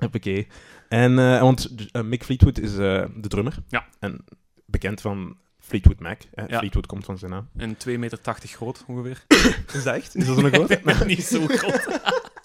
Hoppakee. 0.00 0.46
En, 0.88 1.18
eh, 1.18 1.40
want 1.40 1.70
Mick 2.04 2.24
Fleetwood 2.24 2.58
is 2.58 2.74
de 2.74 3.08
drummer. 3.20 3.56
Ja. 3.68 3.86
En 3.98 4.24
bekend 4.66 5.00
van 5.00 5.36
Fleetwood 5.58 6.00
Mac. 6.00 6.20
Hè? 6.34 6.44
Ja. 6.46 6.58
Fleetwood 6.58 6.86
komt 6.86 7.04
van 7.04 7.18
zijn 7.18 7.30
naam. 7.30 7.48
En 7.56 7.76
2,80 7.76 7.98
meter 7.98 8.18
groot, 8.42 8.84
ongeveer. 8.86 9.24
Is 9.74 9.82
dat 9.82 9.94
echt? 9.94 10.14
Is 10.16 10.26
dat 10.26 10.38
zo'n 10.38 10.50
groot? 10.52 10.84
Niet 11.06 11.22
zo 11.24 11.46
groot. 11.46 11.86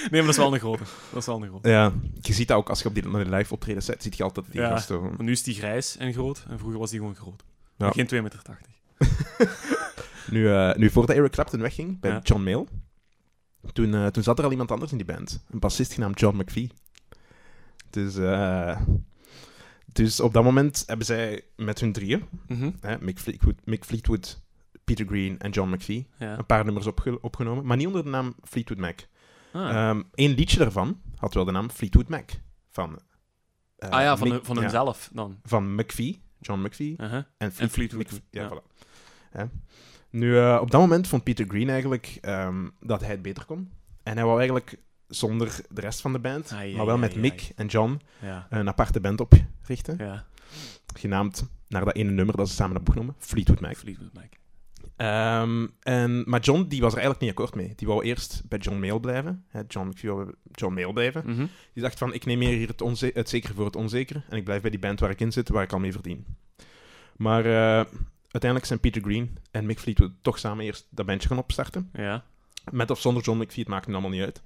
nee, 0.00 0.08
maar 0.10 0.20
dat 0.20 0.28
is 0.28 0.36
wel 0.36 0.52
een 0.54 0.58
grote. 0.60 0.82
Dat 1.10 1.20
is 1.20 1.26
wel 1.26 1.42
een 1.42 1.48
grote. 1.48 1.68
ja, 1.68 1.92
je 2.20 2.32
ziet 2.32 2.48
dat 2.48 2.56
ook 2.56 2.68
als 2.68 2.82
je 2.82 2.88
op 2.88 2.94
die, 2.94 3.06
naar 3.08 3.24
de 3.24 3.30
live 3.30 3.52
optreden 3.54 3.82
zet, 3.82 4.02
ziet 4.02 4.16
je 4.16 4.22
altijd 4.22 4.46
die 4.50 4.60
Ja. 4.60 4.68
gasten. 4.70 5.00
Maar 5.02 5.22
nu 5.24 5.32
is 5.32 5.42
die 5.42 5.54
grijs 5.54 5.96
en 5.96 6.12
groot. 6.12 6.44
En 6.48 6.58
vroeger 6.58 6.78
was 6.80 6.90
die 6.90 6.98
gewoon 6.98 7.14
groot. 7.16 7.42
Ja. 7.76 7.90
Geen 7.90 8.06
2,80 8.06 8.22
meter. 8.22 8.40
Nu, 10.30 10.48
eh, 10.52 10.74
nu 10.74 10.90
voordat 10.90 11.16
Eric 11.16 11.30
Clapton 11.32 11.60
wegging 11.60 12.00
bij 12.00 12.10
Ja. 12.10 12.20
John 12.22 12.42
Mayall, 12.42 12.66
toen, 13.72 13.94
eh, 13.94 14.06
toen 14.06 14.22
zat 14.22 14.38
er 14.38 14.44
al 14.44 14.50
iemand 14.50 14.70
anders 14.70 14.90
in 14.90 14.96
die 14.96 15.06
band. 15.06 15.44
Een 15.50 15.58
bassist 15.58 15.92
genaamd 15.92 16.20
John 16.20 16.36
McVie. 16.36 16.70
Dus, 17.90 18.16
eh, 18.16 18.80
dus 19.92 20.20
op 20.20 20.32
dat 20.32 20.44
moment 20.44 20.82
hebben 20.86 21.06
zij 21.06 21.42
met 21.56 21.80
hun 21.80 21.92
drieën, 21.92 22.24
Mhm. 22.46 22.70
hè, 22.80 22.96
Mick, 23.00 23.18
Fleetwood, 23.18 23.54
Mick 23.64 23.84
Fleetwood, 23.84 24.40
Peter 24.84 25.06
Green 25.06 25.38
en 25.38 25.50
John 25.50 25.70
McVie, 25.74 26.06
Ja. 26.18 26.38
een 26.38 26.46
paar 26.46 26.64
nummers 26.64 26.86
opge- 26.86 27.20
opgenomen, 27.20 27.64
maar 27.66 27.76
niet 27.76 27.86
onder 27.86 28.04
de 28.04 28.10
naam 28.10 28.34
Fleetwood 28.44 28.78
Mac. 28.78 28.98
Ah. 29.52 29.98
Eén 30.14 30.30
liedje 30.34 30.58
daarvan 30.58 31.00
had 31.16 31.34
wel 31.34 31.44
de 31.44 31.52
naam 31.52 31.70
Fleetwood 31.70 32.08
Mac. 32.08 32.30
Van, 32.70 33.00
eh, 33.76 33.88
ah 33.88 34.00
ja, 34.00 34.16
van, 34.16 34.28
Mick- 34.28 34.44
van 34.44 34.54
ja, 34.56 34.60
hunzelf 34.60 35.10
dan. 35.12 35.38
van 35.42 35.74
McVie, 35.74 36.22
John 36.40 36.60
McVie. 36.60 36.94
Uh-huh. 37.02 37.22
En, 37.38 37.52
Fleet- 37.52 37.70
Fleetwood, 37.70 38.10
Mick- 38.12 38.22
ja. 38.30 38.42
ja, 38.42 38.48
voilà. 38.48 39.48
Nu, 40.10 40.38
eh, 40.38 40.58
op 40.60 40.70
dat 40.70 40.80
moment 40.80 41.08
vond 41.08 41.24
Peter 41.24 41.46
Green 41.48 41.68
eigenlijk 41.68 42.18
ehm, 42.20 42.68
dat 42.80 43.00
hij 43.00 43.10
het 43.10 43.22
beter 43.22 43.44
kon. 43.44 43.72
En 44.02 44.14
hij 44.14 44.24
wou 44.24 44.38
eigenlijk 44.38 44.78
zonder 45.06 45.60
de 45.68 45.80
rest 45.80 46.00
van 46.00 46.12
de 46.12 46.18
band, 46.18 46.50
maar 46.50 46.86
wel 46.86 46.98
met 46.98 47.16
Mick 47.16 47.52
en 47.56 47.66
John 47.66 48.00
een 48.50 48.68
aparte 48.68 49.00
band 49.00 49.20
oprichten. 49.20 49.96
Ja. 49.98 50.26
Genaamd 50.94 51.48
naar 51.68 51.84
dat 51.84 51.94
ene 51.94 52.10
nummer 52.10 52.36
dat 52.36 52.48
ze 52.48 52.54
samen 52.54 52.72
hebben 52.76 52.88
opgenomen, 52.92 53.20
Fleetwood 53.22 53.60
Mac. 53.60 53.76
Fleetwood 53.76 54.12
Mac. 54.12 54.32
Ehm, 55.00 55.66
en, 55.82 56.22
maar 56.26 56.40
John 56.40 56.64
die 56.68 56.80
was 56.80 56.92
er 56.92 56.98
eigenlijk 56.98 57.20
niet 57.20 57.30
akkoord 57.30 57.54
mee. 57.54 57.72
Die 57.76 57.86
wou 57.86 58.04
eerst 58.04 58.42
bij 58.48 58.58
John 58.58 58.78
Mayle 58.78 59.00
blijven. 59.00 59.44
Hè, 59.48 59.60
John 59.68 59.88
McVie 59.88 60.10
wou 60.10 60.34
John 60.52 60.74
Mayle 60.74 60.92
blijven. 60.92 61.22
Mhm. 61.26 61.46
Die 61.72 61.82
dacht 61.82 61.98
van, 61.98 62.14
ik 62.14 62.24
neem 62.24 62.38
meer 62.38 62.56
hier 62.56 62.68
het, 62.68 63.14
het 63.14 63.28
zekere 63.28 63.54
voor 63.54 63.64
het 63.64 63.76
onzekere. 63.76 64.22
En 64.28 64.36
ik 64.36 64.44
blijf 64.44 64.60
bij 64.60 64.70
die 64.70 64.80
band 64.80 65.00
waar 65.00 65.10
ik 65.10 65.20
in 65.20 65.32
zit, 65.32 65.48
waar 65.48 65.62
ik 65.62 65.72
al 65.72 65.78
mee 65.78 65.92
verdien. 65.92 66.26
Maar 67.16 67.44
eh, 67.44 67.86
uiteindelijk 68.20 68.64
zijn 68.64 68.80
Peter 68.80 69.02
Green 69.02 69.38
en 69.50 69.66
Mick 69.66 69.78
Fleetwood 69.78 70.12
toch 70.20 70.38
samen 70.38 70.64
eerst 70.64 70.86
dat 70.90 71.06
bandje 71.06 71.28
gaan 71.28 71.38
opstarten. 71.38 71.90
Ja. 71.92 72.24
Met 72.70 72.90
of 72.90 73.00
zonder 73.00 73.22
John 73.22 73.40
McVie, 73.40 73.62
het 73.62 73.72
maakt 73.72 73.86
nu 73.86 73.92
allemaal 73.92 74.10
niet 74.10 74.24
uit. 74.24 74.42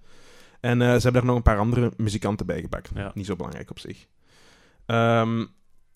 En 0.60 0.82
eh, 0.82 0.86
ze 0.86 1.02
hebben 1.02 1.12
daar 1.12 1.24
nog 1.24 1.36
een 1.36 1.42
paar 1.42 1.58
andere 1.58 1.92
muzikanten 1.96 2.46
bij 2.46 2.60
gepakt. 2.60 2.90
Ja. 2.94 3.10
Niet 3.14 3.26
zo 3.26 3.36
belangrijk 3.36 3.70
op 3.70 3.78
zich. 3.78 4.06
Ehm, 4.86 5.44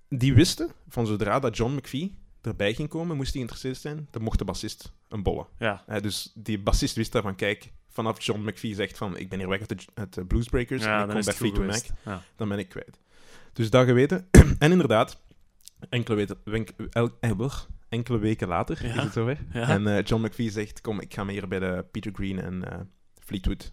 die 0.09 0.35
wisten, 0.35 0.71
van 0.89 1.07
zodra 1.07 1.39
dat 1.39 1.57
John 1.57 1.75
McVie 1.75 2.17
erbij 2.43 2.75
ging 2.75 2.89
komen, 2.89 3.17
moest 3.17 3.33
hij 3.35 3.43
geïnteresseerd 3.43 3.77
zijn, 3.77 4.09
dan 4.11 4.23
mocht 4.23 4.39
de 4.39 4.45
bassist 4.45 4.93
een 5.09 5.23
bolle. 5.23 5.47
Ja. 5.59 5.85
Dus 6.01 6.33
die 6.35 6.59
bassist 6.59 6.95
wist 6.97 7.13
daarvan, 7.13 7.35
kijk, 7.35 7.73
vanaf 7.89 8.23
John 8.23 8.41
McVie 8.49 8.75
zegt 8.75 8.97
van, 8.99 9.17
ik 9.17 9.29
ben 9.29 9.39
hier 9.39 9.49
weg 9.49 9.61
uit 9.61 9.69
de, 9.69 9.77
uit 9.95 10.15
de 10.15 10.25
Bluesbreakers 10.25 10.85
en 10.85 11.01
ik 11.03 11.09
kom 11.09 11.21
bij 11.25 11.33
Fleetwood 11.33 11.67
Mac. 11.67 11.85
Ja. 12.05 12.23
dan 12.37 12.49
ben 12.49 12.59
ik 12.59 12.69
kwijt. 12.69 12.99
Dus 13.53 13.71
dat 13.71 13.87
geweten. 13.87 14.29
en 14.59 14.71
inderdaad, 14.73 15.21
enkele, 15.89 16.17
weten, 16.17 16.39
wenk- 16.45 16.71
el- 16.91 17.17
eh, 17.21 17.31
enkele 17.89 18.19
weken 18.19 18.49
later 18.49 18.87
Ja. 18.87 18.95
is 18.95 19.03
het 19.03 19.13
zover. 19.13 19.39
En 19.53 19.87
eh, 19.97 20.05
John 20.05 20.25
McVie 20.25 20.51
zegt, 20.51 20.81
kom, 20.81 21.01
ik 21.01 21.15
ga 21.15 21.25
me 21.25 21.33
hier 21.33 21.49
bij 21.49 21.59
de 21.59 21.85
Peter 21.91 22.13
Green 22.15 22.41
en 22.41 22.71
eh, 22.73 22.79
Fleetwood 23.25 23.73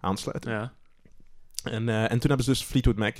aansluiten. 0.00 0.52
Ja. 0.52 0.72
En, 1.64 1.88
en 1.88 2.08
toen 2.18 2.28
hebben 2.28 2.44
ze 2.44 2.50
dus 2.50 2.62
Fleetwood 2.62 2.96
Mac, 2.96 3.16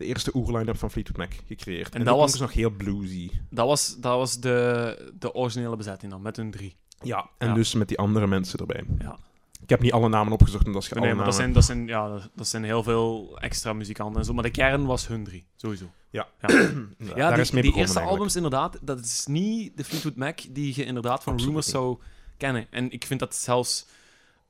de 0.00 0.06
eerste 0.06 0.30
oerline-up 0.34 0.76
van 0.78 0.90
Fleetwood 0.90 1.16
Mac, 1.16 1.32
gecreëerd. 1.46 1.94
En, 1.94 1.98
dat 2.04 2.08
die 2.08 2.16
was- 2.22 2.30
was 2.30 2.40
nog 2.40 2.52
heel 2.52 2.70
bluesy. 2.70 3.30
Dat 3.50 3.66
was, 3.66 3.96
dat 3.98 4.16
was 4.16 4.40
de, 4.40 5.12
de 5.18 5.34
originele 5.34 5.76
bezetting 5.76 6.12
dan, 6.12 6.22
met 6.22 6.36
hun 6.36 6.50
drie. 6.50 6.76
Ja, 7.02 7.30
en 7.38 7.48
Ja. 7.48 7.54
dus 7.54 7.74
met 7.74 7.88
die 7.88 7.98
andere 7.98 8.26
mensen 8.26 8.58
erbij. 8.58 8.84
Ja. 8.98 9.18
Ik 9.62 9.68
heb 9.68 9.80
niet 9.80 9.92
alle 9.92 10.08
namen 10.08 10.32
opgezocht, 10.32 10.66
omdat 10.66 10.84
je 10.84 10.94
Nee, 10.94 11.04
alle 11.04 11.14
maar 11.14 11.24
dat 11.24 11.36
namen... 11.38 11.52
zijn, 11.52 11.52
dat, 11.52 11.64
zijn, 11.64 11.86
ja, 11.86 12.08
dat- 12.08 12.30
dat 12.34 12.48
zijn 12.48 12.64
heel 12.64 12.82
veel 12.82 13.38
extra 13.40 13.72
muzikanten 13.72 14.20
en 14.20 14.24
zo. 14.26 14.32
Maar 14.34 14.42
de 14.42 14.50
kern 14.50 14.84
was 14.84 15.06
hun 15.06 15.24
drie, 15.24 15.46
sowieso. 15.56 15.84
Ja, 16.10 16.28
Ja, 16.40 16.46
daar 16.48 17.32
die, 17.32 17.40
is 17.40 17.50
mee 17.50 17.62
die 17.62 17.70
begonnen 17.70 17.74
eerste 17.74 17.76
eigenlijk. 17.76 18.06
albums 18.08 18.36
inderdaad, 18.36 18.78
dat 18.82 18.98
is 19.00 19.26
niet 19.26 19.76
de 19.76 19.84
Fleetwood 19.84 20.16
Mac 20.16 20.38
die 20.50 20.72
je 20.76 20.84
inderdaad 20.84 21.22
van 21.22 21.32
Absoluut 21.32 21.44
Rumors 21.44 21.66
niet. 21.66 21.74
zou 21.74 21.98
kennen. 22.36 22.66
En 22.70 22.90
ik 22.90 23.04
vind 23.06 23.20
dat 23.20 23.34
zelfs 23.34 23.86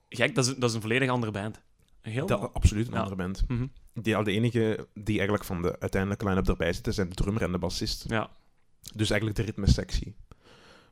gek, 0.09 0.35
dat 0.35 0.47
is, 0.47 0.55
dat 0.57 0.69
is 0.69 0.75
een 0.75 0.81
volledig 0.81 1.09
andere 1.11 1.33
band. 1.33 1.61
Heel... 2.01 2.27
Dat, 2.27 2.51
absoluut 2.55 2.87
een 2.87 2.93
Ja. 2.93 2.99
andere 2.99 3.17
band. 3.17 3.45
Mhm. 3.49 3.67
Die, 3.95 4.17
al 4.17 4.25
de 4.25 4.33
enige 4.33 4.89
die 4.95 5.15
eigenlijk 5.15 5.45
van 5.45 5.63
de 5.63 5.77
uiteindelijke 5.81 6.29
line-up 6.29 6.49
erbij 6.49 6.73
zitten, 6.73 6.95
zijn 6.95 7.09
de 7.09 7.15
drummer 7.15 7.43
en 7.43 7.53
de 7.53 7.59
bassist. 7.59 8.05
Ja, 8.09 8.31
Dus 8.95 9.11
eigenlijk 9.11 9.41
de 9.41 9.45
ritmesectie. 9.45 10.17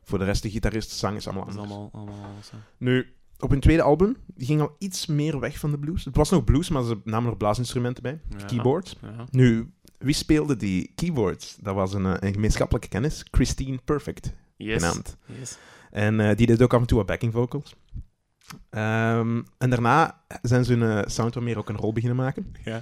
Voor 0.03 0.17
de 0.19 0.25
rest, 0.25 0.41
de 0.41 0.49
gitarist, 0.49 0.89
zang 0.91 1.15
is 1.17 1.27
allemaal 1.27 1.45
dat 1.45 1.53
is 1.53 1.59
anders. 1.59 1.79
allemaal... 1.93 2.07
allemaal. 2.15 2.35
Nu, 2.77 3.13
op 3.39 3.49
hun 3.49 3.59
tweede 3.59 3.81
album, 3.81 4.17
die 4.35 4.45
ging 4.47 4.61
al 4.61 4.75
iets 4.79 5.05
meer 5.05 5.39
weg 5.39 5.59
van 5.59 5.71
de 5.71 5.79
blues. 5.79 6.05
Het 6.05 6.15
was 6.15 6.29
nog 6.29 6.43
blues, 6.43 6.69
maar 6.69 6.83
ze 6.83 6.99
namen 7.03 7.31
er 7.31 7.37
blaasinstrumenten 7.37 8.03
bij. 8.03 8.19
Ja. 8.37 8.45
Keyboard. 8.45 8.97
Ja. 9.01 9.25
Nu, 9.31 9.71
wie 9.97 10.13
speelde 10.13 10.55
die 10.55 10.91
keyboards? 10.95 11.55
Dat 11.61 11.75
was 11.75 11.93
een, 11.93 12.05
eh, 12.05 12.13
een 12.19 12.33
gemeenschappelijke 12.33 12.87
kennis. 12.87 13.23
Christine 13.31 13.79
Perfect, 13.85 14.33
Yes. 14.57 14.83
genaamd. 14.83 15.17
Yes. 15.39 15.57
En 15.91 16.19
eh, 16.19 16.35
die 16.37 16.47
deed 16.47 16.61
ook 16.61 16.73
af 16.73 16.81
en 16.81 16.87
toe 16.87 16.97
wat 16.97 17.07
backing 17.07 17.33
vocals. 17.33 17.75
Ehm, 18.69 19.41
en 19.57 19.69
daarna 19.69 20.21
zijn 20.41 20.65
ze 20.65 20.73
hun 20.73 20.97
eh, 20.97 21.07
sound 21.09 21.33
wat 21.33 21.43
meer 21.43 21.57
ook 21.57 21.69
een 21.69 21.75
rol 21.77 21.93
beginnen 21.93 22.17
maken. 22.17 22.53
Ja. 22.63 22.81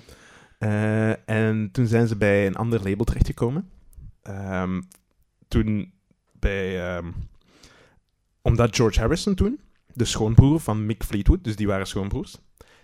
Eh, 0.60 1.30
en 1.30 1.70
toen 1.72 1.88
zijn 1.88 2.08
ze 2.08 2.16
bij 2.16 2.48
een 2.48 2.56
ander 2.56 2.84
label 2.90 3.06
terechtgekomen. 3.06 3.70
Ehm, 4.22 4.82
toen 5.48 5.94
bij... 6.32 6.96
ehm, 6.96 7.12
omdat 8.42 8.76
George 8.76 9.00
Harrison 9.00 9.36
toen, 9.36 9.60
de 9.94 10.06
schoonbroer 10.06 10.60
van 10.60 10.86
Mick 10.86 11.04
Fleetwood, 11.04 11.44
dus 11.44 11.56
die 11.56 11.68
waren 11.68 11.88
schoonbroers. 11.88 12.38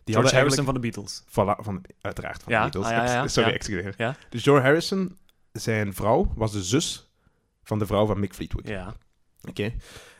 Die 0.04 0.16
George 0.16 0.36
Harrison 0.36 0.66
van 0.66 0.74
de 0.74 0.80
Beatles. 0.80 1.24
Voilà, 1.30 1.56
van, 1.64 1.82
uiteraard 2.02 2.44
van 2.44 2.54
Ja, 2.54 2.66
de 2.66 2.70
Beatles. 2.72 2.86
ah, 3.00 3.06
ja, 3.08 3.14
ja, 3.14 3.24
Ex- 3.24 3.34
Sorry, 3.34 3.52
excuseer. 3.52 3.94
Ja. 3.98 4.16
Dus 4.30 4.44
George 4.44 4.64
Harrison, 4.66 5.18
zijn 5.52 5.94
vrouw, 5.94 6.32
was 6.36 6.52
de 6.52 6.64
zus 6.64 7.12
van 7.64 7.80
de 7.80 7.86
vrouw 7.86 8.06
van 8.06 8.20
Mick 8.20 8.34
Fleetwood. 8.34 8.68
Ja. 8.68 8.94
Oké. 9.50 9.74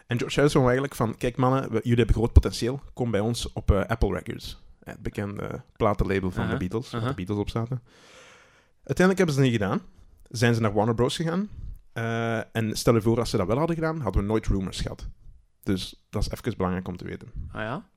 En 0.08 0.18
George 0.18 0.36
Harrison 0.36 0.64
eigenlijk 0.64 0.96
van, 0.96 1.18
kijk 1.18 1.38
mannen, 1.38 1.62
we- 1.72 1.80
jullie 1.84 1.98
hebben 1.98 2.16
groot 2.16 2.34
potentieel, 2.34 2.82
kom 2.94 3.12
bij 3.12 3.20
ons 3.20 3.54
op 3.54 3.72
eh, 3.72 3.82
Apple 3.86 4.14
Records. 4.14 4.62
Het 4.84 5.00
bekende 5.02 5.62
platenlabel 5.78 6.32
van 6.32 6.44
Uh-huh, 6.44 6.60
de 6.60 6.68
Beatles, 6.68 6.92
waar 6.92 7.02
uh-huh. 7.02 7.16
de 7.16 7.24
Beatles 7.24 7.42
op 7.42 7.50
zaten. 7.50 7.82
Uiteindelijk 8.84 9.18
hebben 9.18 9.36
ze 9.36 9.42
dat 9.42 9.50
niet 9.52 9.62
gedaan. 9.62 9.82
Zijn 10.30 10.54
ze 10.56 10.62
naar 10.62 10.74
Warner 10.74 10.96
Bros. 10.96 11.16
gegaan. 11.16 11.50
Eh, 11.94 12.56
en 12.56 12.76
stel 12.78 12.94
je 12.96 13.02
voor, 13.02 13.20
als 13.20 13.30
ze 13.30 13.38
dat 13.38 13.48
wel 13.48 13.58
hadden 13.58 13.76
gedaan, 13.76 14.00
hadden 14.02 14.22
we 14.22 14.28
nooit 14.28 14.48
Rumors 14.48 14.82
gehad. 14.82 15.08
Dus 15.64 16.04
dat 16.10 16.22
is 16.22 16.30
even 16.30 16.58
belangrijk 16.58 16.88
om 16.88 16.98
te 16.98 17.06
weten. 17.06 17.32
Ah 17.52 17.62
ja? 17.62 17.90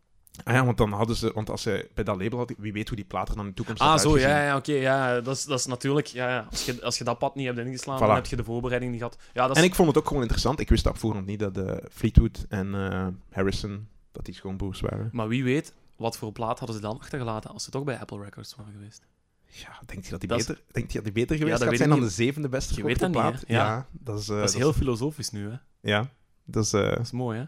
Ah 0.45 0.55
ja, 0.55 0.65
want 0.65 0.79
dan 0.79 0.93
hadden 0.93 1.17
ze, 1.17 1.31
want 1.35 1.51
als 1.51 1.63
ze 1.63 1.89
bij 1.95 2.05
dat 2.05 2.17
label 2.21 2.39
hadden, 2.39 2.57
wie 2.59 2.73
weet 2.73 2.89
hoe 2.89 2.97
die 2.97 3.07
plaat 3.07 3.29
er 3.29 3.35
dan 3.37 3.45
in 3.45 3.51
de 3.51 3.57
toekomst 3.57 3.81
Ah, 3.83 3.99
zo, 3.99 4.19
ja, 4.19 4.43
ja 4.45 4.57
oké. 4.57 4.73
ja, 4.73 5.21
dat, 5.21 5.37
is, 5.37 5.45
dat 5.45 5.59
is 5.59 5.67
natuurlijk... 5.67 6.07
Ja, 6.07 6.29
ja. 6.29 6.47
Als, 6.51 6.65
je, 6.65 6.83
als 6.85 6.99
je 6.99 7.05
dat 7.05 7.19
pad 7.19 7.35
niet 7.35 7.47
hebt 7.47 7.59
ingeslaan, 7.59 7.97
Voilà. 7.99 8.01
dan 8.07 8.15
heb 8.15 8.27
je 8.27 8.37
de 8.37 8.45
voorbereiding 8.45 8.93
niet 8.93 9.01
gehad. 9.01 9.17
Ja, 9.33 9.47
dat 9.47 9.57
is... 9.57 9.63
En 9.63 9.69
ik 9.69 9.75
vond 9.75 9.89
het 9.89 9.99
ook 9.99 10.07
gewoon 10.07 10.23
interessant. 10.23 10.61
Ik 10.61 10.69
wist 10.69 10.85
dat 10.85 10.99
voorhand 10.99 11.27
niet 11.27 11.39
dat 11.39 11.57
eh, 11.57 11.77
Fleetwood 11.91 12.45
en 12.49 12.75
eh, 12.75 13.07
Harrison, 13.31 13.89
dat 14.13 14.25
die 14.25 14.35
schoonbroers 14.35 14.81
waren. 14.81 15.09
Maar 15.13 15.29
wie 15.29 15.45
weet, 15.45 15.75
wat 15.97 16.17
voor 16.17 16.33
plaat 16.33 16.59
hadden 16.59 16.77
ze 16.77 16.83
dan 16.83 16.99
achtergelaten 17.01 17.51
als 17.51 17.65
ze 17.65 17.71
toch 17.71 17.85
bij 17.85 17.99
Apple 17.99 18.23
Records 18.23 18.55
waren 18.57 18.73
geweest? 18.73 19.07
Ja, 19.47 19.69
denkt 19.87 20.03
hij 20.03 20.11
dat 20.11 20.21
die 20.21 20.29
Dat 20.29 20.39
is- 20.41 20.47
beter, 20.47 20.63
denkt 20.73 20.93
hij 20.93 21.03
dat 21.03 21.15
die 21.15 21.23
beter 21.23 21.37
geweest 21.37 21.59
dat 21.59 21.69
gaat 21.69 21.77
zijn 21.77 21.89
dan 21.89 21.99
niet. 21.99 22.09
de 22.09 22.15
zevende 22.15 22.49
beste 22.49 22.75
Je 22.77 22.83
weet 22.83 22.99
verkochte 22.99 23.23
dat 23.23 23.33
niet, 23.33 23.47
plaat? 23.47 23.59
hè? 23.59 23.65
Ja. 23.73 23.87
dat 23.93 24.21
is... 24.21 24.29
eh, 24.29 24.37
dat 24.37 24.49
is 24.49 24.55
heel 24.55 24.73
filosofisch 24.73 25.31
nu, 25.31 25.51
hè. 25.51 25.57
Ja, 25.81 26.09
dat 26.45 26.65
is... 26.65 26.71
Dat 26.71 26.99
is 26.99 27.11
mooi, 27.11 27.39
hè. 27.39 27.45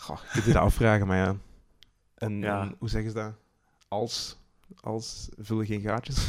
Goh, 0.00 0.18
je 0.22 0.28
kunt 0.32 0.44
je 0.44 0.52
dat 0.52 0.62
afvragen, 0.62 1.06
maar 1.06 1.16
ja. 1.16 1.36
En, 2.14 2.40
Ja. 2.40 2.60
en 2.60 2.74
hoe 2.78 2.88
zeggen 2.88 3.10
ze 3.10 3.16
dat? 3.16 3.32
Als... 3.88 4.38
Als 4.80 5.28
vullen 5.38 5.66
geen 5.66 5.80
gaatjes. 5.80 6.16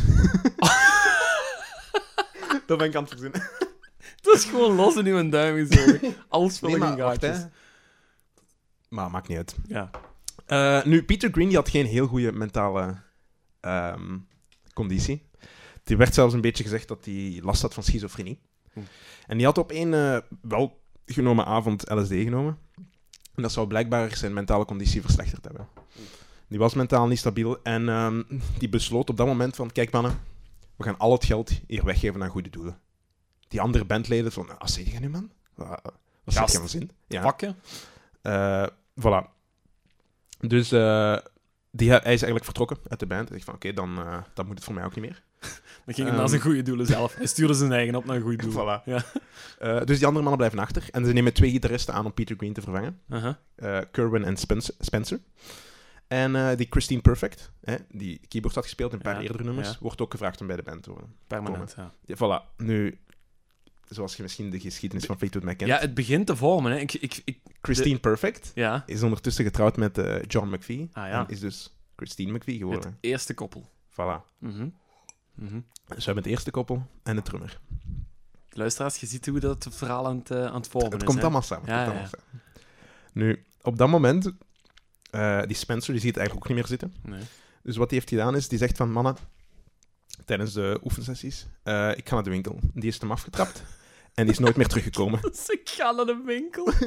dat 2.67 2.77
ben 2.77 2.87
ik 2.87 2.95
aan 2.95 3.03
het 3.03 3.11
verzinnen. 3.11 3.41
Dat 4.21 4.35
is 4.35 4.43
gewoon 4.43 4.75
los 4.75 4.95
in 4.95 5.05
uw 5.05 5.29
duim 5.29 5.67
gezogen. 5.67 5.99
Nee, 6.01 6.49
vullen 6.51 6.79
wacht, 6.79 6.99
gaatjes. 6.99 7.45
Maar 8.89 9.11
maakt 9.11 9.27
niet 9.27 9.37
uit. 9.37 9.55
Ja. 9.67 9.89
Eh, 10.45 10.83
nu, 10.83 11.03
Peter 11.03 11.31
Green 11.31 11.47
die 11.47 11.57
had 11.57 11.69
geen 11.69 11.85
heel 11.85 12.07
goede 12.07 12.31
mentale 12.31 13.01
ehm, 13.59 14.17
conditie. 14.73 15.29
Die 15.83 15.97
werd 15.97 16.13
zelfs 16.13 16.33
een 16.33 16.41
beetje 16.41 16.63
gezegd 16.63 16.87
dat 16.87 17.05
hij 17.05 17.39
last 17.43 17.61
had 17.61 17.73
van 17.73 17.83
schizofrenie. 17.83 18.39
Hm. 18.73 18.79
En 19.27 19.37
die 19.37 19.45
had 19.45 19.57
op 19.57 19.71
één 19.71 19.93
eh, 19.93 20.17
wel 20.41 20.81
genomen 21.05 21.45
avond 21.45 21.89
LSD 21.89 22.11
genomen. 22.11 22.57
En 23.41 23.47
dat 23.47 23.55
zou 23.55 23.67
blijkbaar 23.67 24.15
zijn 24.15 24.33
mentale 24.33 24.65
conditie 24.65 25.01
verslechterd 25.01 25.45
hebben. 25.45 25.67
Die 26.47 26.59
was 26.59 26.73
mentaal 26.73 27.07
niet 27.07 27.17
stabiel 27.17 27.59
en 27.63 27.89
ehm, 27.89 28.23
die 28.57 28.69
besloot 28.69 29.09
op 29.09 29.17
dat 29.17 29.27
moment 29.27 29.55
van, 29.55 29.71
kijk 29.71 29.91
mannen, 29.91 30.19
we 30.75 30.83
gaan 30.83 30.97
al 30.97 31.11
het 31.11 31.25
geld 31.25 31.51
hier 31.67 31.85
weggeven 31.85 32.23
aan 32.23 32.29
goede 32.29 32.49
doelen. 32.49 32.79
Die 33.47 33.61
andere 33.61 33.85
bandleden 33.85 34.31
van, 34.31 34.49
wat 34.59 34.71
zeg 34.71 34.91
je 34.91 34.99
nu 34.99 35.09
man? 35.09 35.31
Wat, 35.55 35.81
wat 36.23 36.33
zeg 36.33 36.51
je 36.51 36.59
aan 36.59 36.69
zin? 36.69 36.91
Ja. 37.07 37.21
Pakken. 37.21 37.55
Eh, 38.21 38.67
voilà. 38.99 39.29
Dus 40.39 40.71
eh, 40.71 41.17
die, 41.71 41.89
hij 41.89 41.99
is 41.99 42.05
eigenlijk 42.05 42.43
vertrokken 42.45 42.77
uit 42.87 42.99
de 42.99 43.05
band. 43.05 43.21
Hij 43.29 43.37
zegt 43.37 43.43
van, 43.45 43.53
oké, 43.53 43.73
dan, 43.73 43.97
eh, 43.97 44.17
dan 44.33 44.45
moet 44.45 44.55
het 44.55 44.63
voor 44.63 44.73
mij 44.73 44.83
ook 44.85 44.95
niet 44.95 45.03
meer. 45.05 45.21
Dan 45.85 45.93
ging 45.93 45.97
hij 45.97 46.07
Ehm. 46.07 46.15
naar 46.17 46.29
zijn 46.29 46.41
goede 46.41 46.61
doelen 46.61 46.85
zelf. 46.85 47.15
Hij 47.15 47.25
stuurde 47.25 47.53
zijn 47.53 47.71
eigen 47.71 47.95
op 47.95 48.05
naar 48.05 48.15
een 48.15 48.21
goede 48.21 48.37
doel. 48.49 48.51
Voilà. 48.53 48.83
Ja. 48.85 49.03
Eh, 49.59 49.83
dus 49.85 49.97
die 49.97 50.05
andere 50.07 50.11
mannen 50.25 50.37
blijven 50.37 50.59
achter. 50.59 50.87
En 50.91 51.05
ze 51.05 51.13
nemen 51.13 51.33
twee 51.33 51.51
gitaristen 51.51 51.93
aan 51.93 52.05
om 52.05 52.13
Peter 52.13 52.35
Green 52.35 52.53
te 52.53 52.61
vervangen. 52.61 52.99
Uh-huh. 53.09 53.33
Eh 53.55 53.79
Kerwin 53.91 54.23
en 54.23 54.37
Spencer. 54.37 54.73
Spencer. 54.79 55.19
En 56.07 56.55
die 56.57 56.67
Christine 56.69 57.01
Perfect, 57.01 57.51
hè, 57.61 57.75
die 57.89 58.21
keyboard 58.27 58.55
had 58.55 58.63
gespeeld 58.63 58.91
in 58.91 58.97
een 58.97 59.03
paar 59.03 59.15
Ja, 59.15 59.21
eerdere 59.21 59.43
nummers, 59.43 59.69
ja. 59.69 59.75
wordt 59.79 60.01
ook 60.01 60.11
gevraagd 60.11 60.41
om 60.41 60.47
bij 60.47 60.55
de 60.55 60.63
band 60.63 60.83
te 60.83 60.89
horen. 60.89 61.15
Permanent, 61.27 61.73
ja. 61.77 61.93
Ja, 62.05 62.15
voilà. 62.15 62.55
Nu, 62.57 62.99
zoals 63.93 64.15
je 64.15 64.21
misschien 64.21 64.49
de 64.49 64.59
geschiedenis 64.59 65.05
van 65.05 65.17
Fleetwood 65.17 65.43
Mac 65.43 65.57
kent. 65.57 65.69
Ja, 65.69 65.77
het 65.79 65.93
begint 65.93 66.27
te 66.27 66.35
vormen, 66.35 66.71
hè. 66.71 66.77
Ik, 66.77 66.93
ik, 66.93 67.21
ik, 67.25 67.39
Christine 67.61 67.99
Perfect 67.99 68.51
ja, 68.55 68.83
is 68.85 69.03
ondertussen 69.03 69.45
getrouwd 69.45 69.77
met 69.77 69.97
eh, 69.97 70.23
John 70.27 70.47
McVie. 70.53 70.89
Ah, 70.93 71.07
ja. 71.07 71.19
En 71.19 71.27
is 71.27 71.39
dus 71.39 71.75
Christine 71.95 72.31
McVie 72.31 72.53
het 72.53 72.63
geworden. 72.63 72.97
eerste 72.99 73.33
koppel. 73.33 73.69
Voilà. 73.91 74.37
Mhm. 74.37 74.69
Mhm. 75.35 75.59
Dus 75.87 75.97
we 75.97 76.03
hebben 76.03 76.23
het 76.23 76.25
eerste 76.25 76.51
koppel 76.51 76.87
en 77.03 77.15
de 77.15 77.21
drummer. 77.21 77.59
Luisteraars, 78.49 78.97
je 78.97 79.05
ziet 79.05 79.25
hoe 79.25 79.39
dat 79.39 79.67
verhaal 79.69 80.07
aan 80.07 80.17
het, 80.17 80.31
eh, 80.31 80.45
aan 80.45 80.53
het 80.55 80.67
vormen 80.67 80.91
Het 80.91 80.99
is. 80.99 81.05
komt 81.07 81.17
hè. 81.17 81.23
allemaal 81.23 81.41
samen. 81.41 81.65
het 81.65 81.73
Ja, 81.73 81.83
komt 81.83 81.95
ja, 81.95 81.99
allemaal 81.99 82.19
samen. 82.19 82.41
Nu, 83.13 83.45
op 83.61 83.77
dat 83.77 83.89
moment, 83.89 84.31
eh, 85.09 85.41
die 85.45 85.55
Spencer, 85.55 85.93
die 85.93 86.01
ziet 86.01 86.15
het 86.15 86.17
eigenlijk 86.17 86.35
ook 86.35 86.55
niet 86.55 86.57
meer 86.57 86.67
zitten. 86.77 86.93
Nee. 87.03 87.21
Dus 87.63 87.77
wat 87.77 87.89
hij 87.89 87.97
heeft 87.99 88.09
gedaan 88.09 88.35
is, 88.35 88.47
die 88.47 88.57
zegt 88.57 88.77
van, 88.77 88.91
mannen, 88.91 89.15
tijdens 90.25 90.53
de 90.53 90.79
oefensessies, 90.83 91.47
ik 91.95 92.07
ga 92.09 92.13
naar 92.13 92.23
de 92.23 92.29
winkel. 92.29 92.59
Die 92.73 92.89
is 92.89 92.99
hem 92.99 93.11
afgetrapt 93.11 93.63
en 94.13 94.23
die 94.23 94.33
is 94.33 94.39
nooit 94.39 94.55
meer 94.55 94.67
teruggekomen. 94.67 95.19
Dus 95.31 95.45
ik 95.49 95.69
ga 95.69 95.91
naar 95.91 96.05
de 96.05 96.21
winkel. 96.25 96.71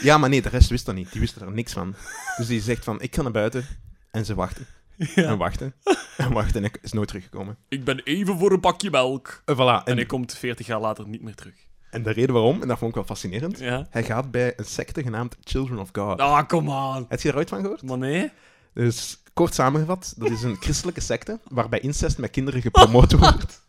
Ja, 0.00 0.18
maar 0.18 0.28
nee, 0.28 0.42
de 0.42 0.48
rest 0.48 0.70
wist 0.70 0.86
dat 0.86 0.94
niet. 0.94 1.12
Die 1.12 1.20
wisten 1.20 1.42
er 1.42 1.52
niks 1.52 1.72
van. 1.72 1.94
Dus 2.36 2.46
die 2.46 2.60
zegt 2.60 2.84
van, 2.84 3.00
ik 3.00 3.14
ga 3.14 3.22
naar 3.22 3.32
buiten 3.32 3.66
En 4.10 4.24
ze 4.24 4.34
wachten. 4.34 4.66
Ja. 4.96 5.22
En 5.24 5.38
wachten. 5.38 5.74
En 6.16 6.32
wachten. 6.32 6.54
En 6.56 6.62
hij 6.62 6.80
is 6.82 6.92
nooit 6.92 7.08
teruggekomen. 7.08 7.56
Ik 7.68 7.84
ben 7.84 7.98
even 7.98 8.38
voor 8.38 8.52
een 8.52 8.60
pakje 8.60 8.90
melk. 8.90 9.42
En 9.44 9.54
voilà. 9.54 9.58
En 9.58 9.82
En, 9.84 9.96
hij 9.96 10.06
komt 10.06 10.34
40 10.34 10.66
jaar 10.66 10.80
later 10.80 11.08
niet 11.08 11.22
meer 11.22 11.34
terug. 11.34 11.54
en 11.90 12.02
de 12.02 12.10
reden 12.10 12.32
waarom, 12.34 12.62
en 12.62 12.68
dat 12.68 12.78
vond 12.78 12.90
ik 12.90 12.96
wel 12.96 13.04
fascinerend, 13.06 13.58
Ja. 13.58 13.86
hij 13.90 14.04
gaat 14.04 14.30
bij 14.30 14.52
een 14.56 14.64
secte 14.64 15.02
genaamd 15.02 15.36
Children 15.44 15.78
of 15.78 15.88
God. 15.92 16.18
Ah, 16.20 16.46
kom 16.48 16.70
aan. 16.70 17.06
Heb 17.08 17.20
je 17.20 17.28
er 17.28 17.36
ooit 17.36 17.48
van 17.48 17.60
gehoord? 17.60 17.82
Maar 17.82 17.98
nee. 17.98 18.30
Dus 18.74 19.22
kort 19.34 19.54
samengevat, 19.54 20.14
dat 20.16 20.30
is 20.30 20.42
een 20.42 20.56
christelijke 20.60 21.00
secte 21.00 21.38
waarbij 21.48 21.80
incest 21.80 22.18
met 22.18 22.30
kinderen 22.30 22.62
gepromoot 22.62 23.12
wordt. 23.18 23.62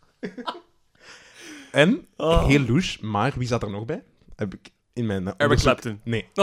En, 1.72 2.06
Ah. 2.16 2.46
heel 2.46 2.60
louche, 2.60 3.06
maar 3.06 3.32
wie 3.36 3.46
zat 3.46 3.62
er 3.62 3.70
nog 3.70 3.84
bij? 3.84 4.04
Heb 4.36 4.54
ik 4.54 4.70
in 4.92 5.06
mijn... 5.06 5.36
Eric 5.36 5.58
Clapton. 5.58 6.00
Nee. 6.04 6.26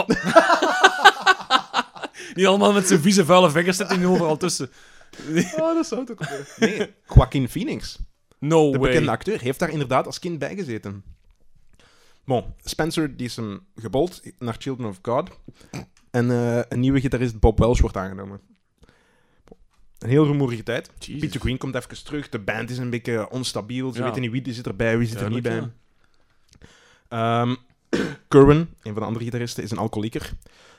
Die 2.33 2.47
allemaal 2.47 2.73
met 2.73 2.87
zijn 2.87 2.99
vieze, 2.99 3.25
vuile 3.25 3.49
vingers 3.51 3.77
zitten 3.77 4.03
overal 4.05 4.37
tussen. 4.37 4.69
Oh, 5.35 5.73
dat 5.75 5.87
zou 5.87 6.01
het 6.01 6.11
ook 6.11 6.19
wel. 6.29 6.39
Nee, 6.69 6.93
Joaquin 7.15 7.49
Phoenix, 7.49 7.99
No 8.39 8.71
de 8.71 8.77
way. 8.77 8.89
bekende 8.89 9.11
acteur, 9.11 9.39
heeft 9.41 9.59
daar 9.59 9.69
inderdaad 9.69 10.05
als 10.05 10.19
kind 10.19 10.39
bij 10.39 10.55
gezeten. 10.55 11.03
Bon, 12.25 12.43
Spencer 12.63 13.17
die 13.17 13.25
is 13.27 13.35
hem 13.35 13.65
gebold 13.75 14.21
naar 14.39 14.55
Children 14.57 14.89
of 14.89 14.99
God. 15.01 15.29
En 16.11 16.31
eh, 16.31 16.61
een 16.69 16.79
nieuwe 16.79 16.99
gitarist, 16.99 17.39
Bob 17.39 17.59
Welsh, 17.59 17.79
wordt 17.79 17.97
aangenomen. 17.97 18.39
Een 19.99 20.09
heel 20.09 20.25
rumoerige 20.25 20.63
tijd. 20.63 20.89
Jesus. 20.99 21.19
Peter 21.21 21.39
Green 21.39 21.57
komt 21.57 21.75
even 21.75 22.03
terug. 22.03 22.29
De 22.29 22.39
band 22.39 22.69
is 22.69 22.77
een 22.77 22.89
beetje 22.89 23.29
onstabiel. 23.29 23.91
Ze 23.91 23.99
Ja. 23.99 24.05
weten 24.05 24.21
niet 24.21 24.31
wie 24.31 24.53
zit 24.53 24.67
erbij, 24.67 24.97
wie 24.97 25.07
zit 25.07 25.21
er 25.21 25.29
niet 25.29 25.41
bij. 25.43 25.51
Duidelijk, 25.51 25.77
Ehm 27.07 27.55
Curran, 28.27 28.57
een 28.57 28.93
van 28.93 28.93
de 28.93 29.01
andere 29.01 29.25
gitaristen, 29.25 29.63
is 29.63 29.71
een 29.71 29.77
alcoholieker. 29.77 30.31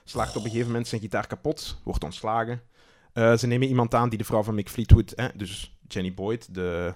Slaagt 0.04 0.36
op 0.36 0.44
een 0.44 0.50
gegeven 0.50 0.70
moment 0.70 0.88
zijn 0.88 1.00
gitaar 1.00 1.26
kapot, 1.26 1.80
wordt 1.84 2.04
ontslagen. 2.04 2.60
Eh, 3.12 3.36
ze 3.36 3.46
nemen 3.46 3.68
iemand 3.68 3.94
aan 3.94 4.08
die 4.08 4.18
de 4.18 4.24
vrouw 4.24 4.42
van 4.42 4.54
Mick 4.54 4.68
Fleetwood, 4.68 5.14
dus 5.34 5.76
Jenny 5.88 6.14
Boyd, 6.14 6.54
de, 6.54 6.92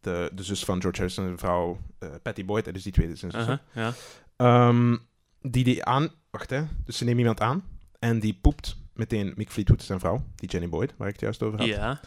de, 0.00 0.30
de 0.34 0.42
zus 0.42 0.64
van 0.64 0.80
George 0.80 0.98
Harrison, 1.00 1.30
de 1.30 1.38
vrouw 1.38 1.78
eh, 1.98 2.08
Patty 2.22 2.44
Boyd, 2.44 2.66
hè, 2.66 2.72
dus 2.72 2.82
die 2.82 2.92
tweede 2.92 3.16
zijn 3.16 3.30
zus. 3.32 3.46
Ja. 3.72 3.92
Ehm, 4.36 4.96
die 5.42 5.64
die 5.64 5.84
aan... 5.84 6.08
Wacht, 6.30 6.50
hè. 6.50 6.62
Dus 6.84 6.96
ze 6.96 7.04
nemen 7.04 7.18
iemand 7.20 7.40
aan 7.40 7.64
en 7.98 8.20
die 8.20 8.38
poept 8.40 8.76
meteen 8.94 9.32
Mick 9.36 9.50
Fleetwood, 9.50 9.82
zijn 9.82 10.00
vrouw, 10.00 10.24
die 10.34 10.48
Jenny 10.48 10.68
Boyd, 10.68 10.94
waar 10.96 11.08
ik 11.08 11.12
het 11.12 11.22
juist 11.22 11.42
over 11.42 11.58
had. 11.58 11.68
Ja. 11.68 12.00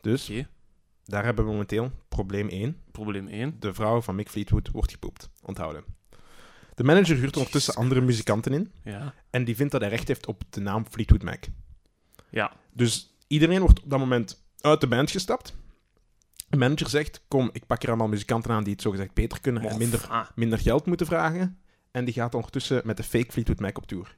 Dus 0.00 0.32
daar 1.04 1.24
hebben 1.24 1.44
we 1.44 1.50
momenteel 1.50 1.90
probleem 2.08 2.48
1. 2.48 2.76
Probleem 2.90 3.28
1. 3.28 3.56
De 3.58 3.74
vrouw 3.74 4.00
van 4.00 4.14
Mick 4.14 4.28
Fleetwood 4.28 4.70
wordt 4.70 4.90
gepoept. 4.90 5.30
Onthouden. 5.42 5.84
De 6.74 6.84
manager 6.84 7.16
huurt 7.16 7.36
ondertussen 7.36 7.74
andere 7.74 8.00
muzikanten 8.00 8.52
in. 8.52 8.72
Ja. 8.84 9.14
En 9.30 9.44
die 9.44 9.56
vindt 9.56 9.72
dat 9.72 9.80
hij 9.80 9.90
recht 9.90 10.08
heeft 10.08 10.26
op 10.26 10.42
de 10.50 10.60
naam 10.60 10.86
Fleetwood 10.90 11.22
Mac. 11.22 11.44
Ja. 12.30 12.52
Dus 12.72 13.16
iedereen 13.26 13.60
wordt 13.60 13.82
op 13.82 13.90
dat 13.90 13.98
moment 13.98 14.42
uit 14.60 14.80
de 14.80 14.86
band 14.86 15.10
gestapt. 15.10 15.54
De 16.48 16.56
manager 16.56 16.88
zegt, 16.88 17.22
kom, 17.28 17.50
ik 17.52 17.66
pak 17.66 17.82
er 17.82 17.88
allemaal 17.88 18.08
muzikanten 18.08 18.50
aan 18.50 18.64
die 18.64 18.72
het 18.72 18.82
zogezegd 18.82 19.14
beter 19.14 19.40
kunnen 19.40 19.62
en 19.62 19.78
minder, 19.78 20.06
Ah, 20.08 20.26
minder 20.34 20.58
geld 20.58 20.86
moeten 20.86 21.06
vragen. 21.06 21.58
En 21.90 22.04
die 22.04 22.14
gaat 22.14 22.34
ondertussen 22.34 22.82
met 22.84 22.96
de 22.96 23.02
fake 23.02 23.32
Fleetwood 23.32 23.60
Mac 23.60 23.76
op 23.76 23.86
tour. 23.86 24.16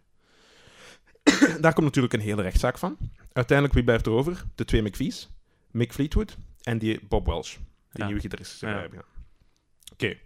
Daar 1.60 1.72
komt 1.72 1.86
natuurlijk 1.86 2.12
een 2.14 2.20
hele 2.20 2.42
rechtszaak 2.42 2.78
van. 2.78 2.96
Uiteindelijk, 3.32 3.74
wie 3.76 3.84
blijft 3.84 4.06
er 4.06 4.12
over? 4.12 4.44
De 4.54 4.64
twee 4.64 4.82
McVie's. 4.82 5.30
Mick 5.70 5.92
Fleetwood 5.92 6.36
en 6.62 6.78
die 6.78 7.00
Bob 7.08 7.26
Welsh. 7.26 7.54
Die 7.54 7.62
Ja. 7.92 8.04
nieuwe 8.06 8.20
gitarist. 8.20 8.60
Ja. 8.60 8.86
Oké. 9.92 10.16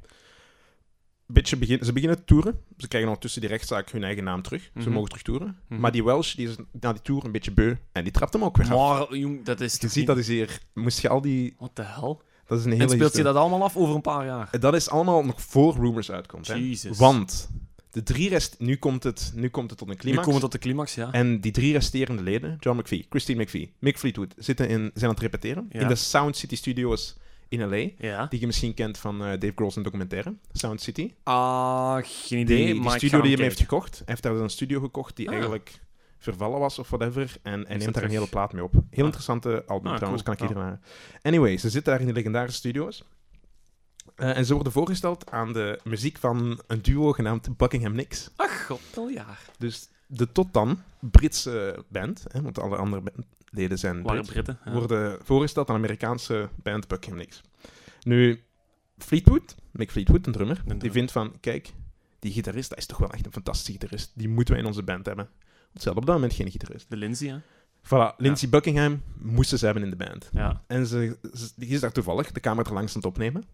Beetje 1.29 1.57
begin, 1.57 1.85
ze 1.85 1.93
beginnen 1.93 2.19
te 2.19 2.25
toeren. 2.25 2.61
Ze 2.77 2.89
krijgen 2.89 3.09
ondertussen 3.09 3.41
die 3.41 3.51
rechtszaak 3.51 3.91
hun 3.91 4.05
eigen 4.05 4.25
naam 4.25 4.43
terug. 4.43 4.63
Ze 4.63 4.71
Mhm. 4.75 4.91
mogen 4.91 5.09
terug 5.09 5.23
toeren. 5.25 5.59
Mhm. 5.69 5.81
Maar 5.81 5.93
die 5.93 6.05
Welsh 6.05 6.35
die 6.35 6.49
is 6.49 6.57
na 6.81 6.93
die 6.93 7.03
tour 7.03 7.25
een 7.25 7.33
beetje 7.33 7.53
beu. 7.53 7.75
En 7.93 8.03
die 8.05 8.13
trapt 8.13 8.33
hem 8.33 8.45
ook 8.45 8.57
weer 8.57 8.73
af. 8.75 8.99
maar, 9.09 9.19
jong, 9.19 9.45
dat 9.45 9.61
is 9.61 9.77
Je 9.81 9.89
ziet, 9.89 10.07
dat 10.07 10.17
is 10.19 10.29
hier... 10.29 10.61
Moest 10.75 11.01
je 11.01 11.09
al 11.09 11.21
die... 11.21 11.55
What 11.59 11.71
the 11.75 11.83
hell? 11.83 12.17
Dat 12.47 12.59
is 12.59 12.65
een 12.65 12.71
hele 12.71 12.83
En 12.83 12.91
speelt 12.91 13.17
je 13.17 13.23
dat 13.23 13.37
allemaal 13.37 13.63
af 13.63 13.77
over 13.77 13.95
een 13.95 14.01
paar 14.01 14.27
jaar? 14.27 14.61
Dat 14.61 14.75
is 14.75 14.91
allemaal 14.91 15.25
nog 15.25 15.43
voor 15.43 15.75
Rumors 15.75 16.11
uitkomt. 16.11 16.47
Hè? 16.47 16.55
Jesus. 16.55 16.99
Want 16.99 17.51
de 17.97 18.03
drie 18.03 18.29
rest... 18.29 18.57
Nu 18.59 18.77
komt 18.77 19.03
het, 19.03 19.33
nu 19.35 19.49
komt 19.49 19.71
het 19.71 19.79
tot 19.79 19.89
een 19.89 19.95
Nu 19.95 20.01
climax. 20.01 20.23
komen 20.25 20.41
we 20.41 20.47
tot 20.47 20.53
de 20.53 20.59
climax, 20.59 20.95
ja. 20.95 21.13
En 21.13 21.41
die 21.41 21.53
drie 21.53 21.73
resterende 21.73 22.23
leden, 22.23 22.57
John 22.61 22.79
McVie, 22.79 23.07
Christine 23.11 23.43
McVie, 23.43 23.73
Mick 23.79 23.99
Fleetwood, 23.99 24.35
zitten 24.37 24.69
in, 24.69 24.91
zijn 24.95 25.05
aan 25.05 25.11
het 25.11 25.21
repeteren 25.21 25.67
Ja. 25.71 25.81
in 25.81 25.89
de 25.89 25.95
Sound 25.95 26.37
City 26.37 26.57
Studios 26.57 27.17
in 27.49 27.69
L.A., 27.69 27.89
Ja. 28.07 28.27
die 28.27 28.41
je 28.41 28.47
misschien 28.47 28.75
kent 28.75 28.99
van 28.99 29.15
eh, 29.25 29.27
Dave 29.41 29.53
Grohl's 29.55 29.75
documentaire, 29.75 30.35
Sound 30.53 30.81
City. 30.81 31.13
Ah, 31.23 31.95
geen 32.03 32.47
Die, 32.47 32.57
idee. 32.57 32.65
die 32.73 32.75
maar 32.75 32.93
ik 32.93 32.99
studio 32.99 33.21
die 33.21 33.33
hem 33.33 33.41
heeft 33.43 33.61
gekocht, 33.61 33.95
hij 33.97 34.05
heeft 34.07 34.23
daar 34.23 34.35
een 34.37 34.51
studio 34.51 34.81
gekocht 34.81 35.17
die 35.17 35.27
Ah. 35.27 35.33
eigenlijk 35.33 35.81
vervallen 36.19 36.59
was 36.59 36.79
of 36.79 36.89
whatever, 36.91 37.37
en 37.43 37.53
hij 37.53 37.61
het 37.69 37.79
neemt 37.79 37.95
daar 37.95 38.03
een 38.05 38.11
hele 38.11 38.29
plaat 38.29 38.53
mee 38.53 38.63
op. 38.65 38.73
Heel 38.73 38.83
Ah. 38.91 39.05
interessante 39.05 39.65
album 39.67 39.91
Ah, 39.91 39.97
trouwens, 39.97 40.23
cool. 40.23 40.37
kan 40.37 40.47
ik 40.47 40.53
iedereen. 40.55 40.79
Anyway, 41.23 41.57
ze 41.57 41.71
zitten 41.71 41.91
daar 41.93 42.01
in 42.01 42.07
die 42.07 42.15
legendarische 42.15 42.59
studio's. 42.59 43.05
Eh, 44.17 44.37
en 44.37 44.45
ze 44.47 44.55
worden 44.55 44.73
voorgesteld 44.73 45.31
aan 45.31 45.53
de 45.53 45.81
muziek 45.85 46.19
van 46.19 46.61
een 46.67 46.83
duo 46.83 47.13
genaamd 47.13 47.57
Buckingham 47.57 47.93
Nicks. 47.95 48.31
Ach, 48.37 48.67
god, 48.67 48.81
al 48.97 49.09
jaar. 49.09 49.41
Dus 49.59 49.89
de 50.07 50.33
tot 50.33 50.53
dan 50.53 50.83
Britse 51.01 51.85
band, 51.89 52.25
hè, 52.29 52.43
want 52.43 52.59
alle 52.59 52.77
andere 52.77 53.03
bandleden 53.03 53.79
zijn 53.79 54.03
Brits, 54.03 54.29
Britten. 54.31 54.59
Ja. 54.65 54.73
worden 54.73 55.19
voorgesteld 55.25 55.69
aan 55.69 55.75
de 55.75 55.81
Amerikaanse 55.81 56.49
band 56.63 56.89
Buckingham 56.89 57.21
Nicks. 57.23 57.41
Nu, 58.03 58.43
Fleetwood, 58.99 59.55
Mick 59.71 59.91
Fleetwood, 59.91 60.27
een 60.27 60.33
drummer, 60.33 60.57
die 60.57 60.65
drummer. 60.67 60.91
vindt 60.91 61.13
van, 61.13 61.33
kijk, 61.41 61.73
die 62.19 62.33
gitarist, 62.33 62.69
dat 62.69 62.79
is 62.79 62.87
toch 62.87 62.99
wel 62.99 63.11
echt 63.13 63.27
een 63.27 63.33
fantastische 63.33 63.73
gitarist. 63.73 64.11
Die 64.15 64.29
moeten 64.29 64.55
we 64.55 64.61
in 64.61 64.67
onze 64.67 64.83
band 64.83 65.07
hebben. 65.07 65.25
Want 65.73 65.83
ze 65.83 65.85
hadden 65.85 65.99
op 65.99 66.07
dat 66.07 66.15
moment 66.15 66.33
geen 66.35 66.51
gitarist. 66.51 66.91
De 66.91 66.97
Lindsay, 66.97 67.29
hè? 67.29 67.39
Voilà, 67.85 68.17
Lindsey 68.17 68.49
Buckingham 68.49 69.03
moesten 69.19 69.59
ze 69.59 69.65
hebben 69.65 69.83
in 69.83 69.91
de 69.91 69.97
band. 69.97 70.29
Ja. 70.33 70.63
En 70.67 70.87
ze, 70.87 71.17
ze- 71.35 71.51
die 71.57 71.69
is 71.69 71.81
daar 71.81 71.93
toevallig 71.93 72.33
de 72.33 72.41
kamer 72.41 72.67
er 72.67 72.73
langs 72.73 72.91
aan 72.95 73.01
het 73.01 73.11
opnemen. 73.11 73.45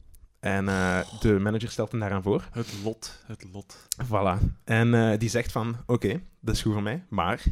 En 0.43 0.69
eh, 0.69 0.99
de 1.21 1.39
manager 1.39 1.71
stelt 1.71 1.91
hem 1.91 2.01
daaraan 2.01 2.23
voor. 2.23 2.49
Het 2.53 2.75
lot, 2.85 3.23
het 3.27 3.45
lot. 3.53 3.77
Voilà. 4.05 4.45
En 4.65 4.95
eh, 4.95 5.19
die 5.19 5.29
zegt 5.29 5.53
van, 5.53 5.77
oké, 5.87 6.21
dat 6.41 6.55
is 6.55 6.63
goed 6.63 6.73
voor 6.73 6.83
mij, 6.83 7.05
maar 7.09 7.43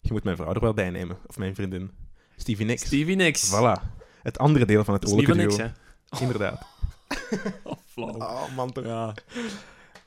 je 0.00 0.12
moet 0.12 0.24
mijn 0.24 0.36
vrouw 0.36 0.54
er 0.54 0.60
wel 0.60 0.74
bij 0.74 0.90
nemen. 0.90 1.18
Of 1.26 1.38
mijn 1.38 1.54
vriendin. 1.54 1.90
Stevie 2.36 2.66
Nicks. 2.66 2.82
Stevie 2.82 3.16
Nicks. 3.16 3.54
Voilà. 3.54 3.96
Het 4.22 4.38
andere 4.38 4.64
deel 4.64 4.84
van 4.84 4.94
het 4.94 5.08
oorlijke 5.08 5.32
duo. 5.32 5.42
niks, 5.42 5.56
hè? 5.56 5.68
Inderdaad. 6.24 6.66
Oh, 7.62 7.72
flauw. 7.86 8.14
Oh, 8.14 8.54
man 8.56 8.72
toch. 8.72 8.84
Ja. 8.84 9.14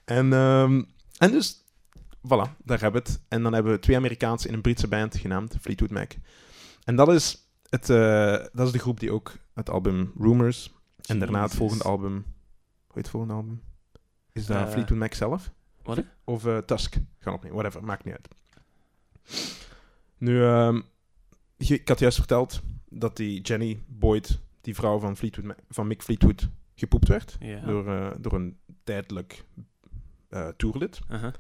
En, 0.05 0.33
ehm, 0.33 0.83
en 1.17 1.31
dus, 1.31 1.63
voilà, 2.27 2.55
daar 2.63 2.79
hebben 2.79 3.03
we 3.03 3.09
het. 3.09 3.21
En 3.27 3.43
dan 3.43 3.53
hebben 3.53 3.71
we 3.71 3.79
twee 3.79 3.95
Amerikaanse 3.95 4.47
in 4.47 4.53
een 4.53 4.61
Britse 4.61 4.87
band 4.87 5.17
genaamd 5.17 5.55
Fleetwood 5.61 5.91
Mac. 5.91 6.11
En 6.83 6.95
dat 6.95 7.09
is, 7.09 7.47
het, 7.69 7.89
eh, 7.89 8.45
dat 8.53 8.65
is 8.65 8.71
de 8.71 8.79
groep 8.79 8.99
die 8.99 9.11
ook 9.11 9.33
het 9.53 9.69
album 9.69 10.13
Rumors 10.17 10.71
en 11.07 11.19
daarna 11.19 11.41
het 11.41 11.53
volgende 11.55 11.83
album... 11.83 12.13
Hoe 12.13 12.23
heet 12.93 13.03
het 13.03 13.09
volgende 13.09 13.35
album? 13.35 13.61
Is 14.31 14.45
dat 14.45 14.57
Eh, 14.65 14.71
Fleetwood 14.71 14.99
Mac 14.99 15.13
zelf? 15.13 15.51
Wat? 15.83 16.03
Of 16.23 16.45
eh, 16.45 16.57
Tusk 16.57 16.95
gaan 17.19 17.33
opnemen. 17.33 17.57
Whatever, 17.57 17.83
maakt 17.83 18.03
niet 18.05 18.13
uit. 18.13 18.27
Nu, 20.17 20.43
ehm, 20.43 20.81
ik 21.57 21.87
had 21.87 21.99
juist 21.99 22.17
verteld 22.17 22.61
dat 22.89 23.17
die 23.17 23.41
Jenny 23.41 23.83
Boyd, 23.87 24.39
die 24.61 24.75
vrouw 24.75 24.99
van, 24.99 25.17
Fleetwood, 25.17 25.55
van 25.69 25.87
Mick 25.87 26.01
Fleetwood, 26.01 26.49
gepoept 26.75 27.07
werd 27.07 27.37
door, 27.65 27.87
eh, 27.87 28.11
door 28.19 28.33
een 28.33 28.57
tijdelijk 28.83 29.43
tourlid. 30.57 30.99
Uh-huh. 31.11 31.33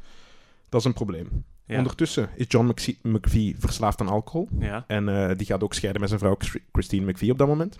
Dat 0.69 0.79
is 0.79 0.85
een 0.85 0.93
probleem. 0.93 1.45
Ja. 1.65 1.77
Ondertussen 1.77 2.29
is 2.35 2.45
John 2.47 2.73
McVie 3.03 3.55
verslaafd 3.59 4.01
aan 4.01 4.07
alcohol. 4.07 4.49
Ja. 4.59 4.83
En 4.87 5.37
die 5.37 5.45
gaat 5.47 5.63
ook 5.63 5.73
scheiden 5.73 6.01
met 6.01 6.09
zijn 6.09 6.21
vrouw 6.21 6.35
Chris- 6.37 6.63
Christine 6.71 7.11
McVie 7.11 7.31
op 7.31 7.37
dat 7.37 7.47
moment. 7.47 7.79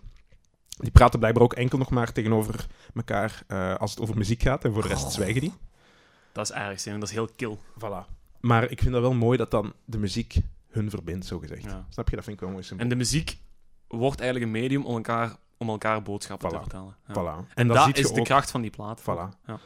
Die 0.81 0.91
praten 0.91 1.19
blijkbaar 1.19 1.43
ook 1.43 1.53
enkel 1.53 1.77
nog 1.77 1.89
maar 1.89 2.11
tegenover 2.11 2.65
elkaar 2.95 3.43
eh, 3.47 3.75
als 3.75 3.91
het 3.91 3.99
over 4.01 4.17
muziek 4.17 4.41
gaat. 4.41 4.65
En 4.65 4.73
voor 4.73 4.81
de 4.81 4.87
rest 4.87 5.03
Oh. 5.05 5.09
zwijgen 5.09 5.41
die. 5.41 5.53
Dat 6.31 6.49
is 6.49 6.55
erg, 6.55 6.83
hè. 6.83 6.93
dat 6.93 7.03
is 7.07 7.11
heel 7.11 7.29
kill. 7.35 7.57
Voilà. 7.79 8.05
Maar 8.39 8.69
ik 8.71 8.79
vind 8.79 8.91
dat 8.91 9.01
wel 9.01 9.13
mooi 9.13 9.37
dat 9.37 9.51
dan 9.51 9.73
de 9.85 9.97
muziek 9.97 10.35
hun 10.69 10.89
verbindt, 10.89 11.25
zo 11.25 11.39
gezegd. 11.39 11.63
Ja. 11.63 11.85
Snap 11.89 12.09
je? 12.09 12.15
Dat 12.15 12.23
vind 12.25 12.35
ik 12.35 12.43
wel 12.43 12.51
mooi. 12.51 12.65
En 12.77 12.89
de 12.89 12.95
muziek 12.95 13.37
wordt 13.87 14.19
eigenlijk 14.19 14.51
een 14.53 14.61
medium 14.61 14.85
om 14.85 14.95
elkaar, 14.95 15.35
om 15.57 15.69
elkaar 15.69 16.01
boodschappen 16.01 16.49
Voilà. 16.49 16.53
te 16.53 16.59
vertellen. 16.59 16.95
Ja. 17.07 17.13
Voilà. 17.13 17.53
En 17.53 17.67
dat 17.67 17.97
is 17.97 18.11
de 18.11 18.21
kracht 18.21 18.51
van 18.51 18.61
die 18.61 18.69
plaat. 18.71 19.01
Voilà. 19.01 19.37
Ja. 19.45 19.59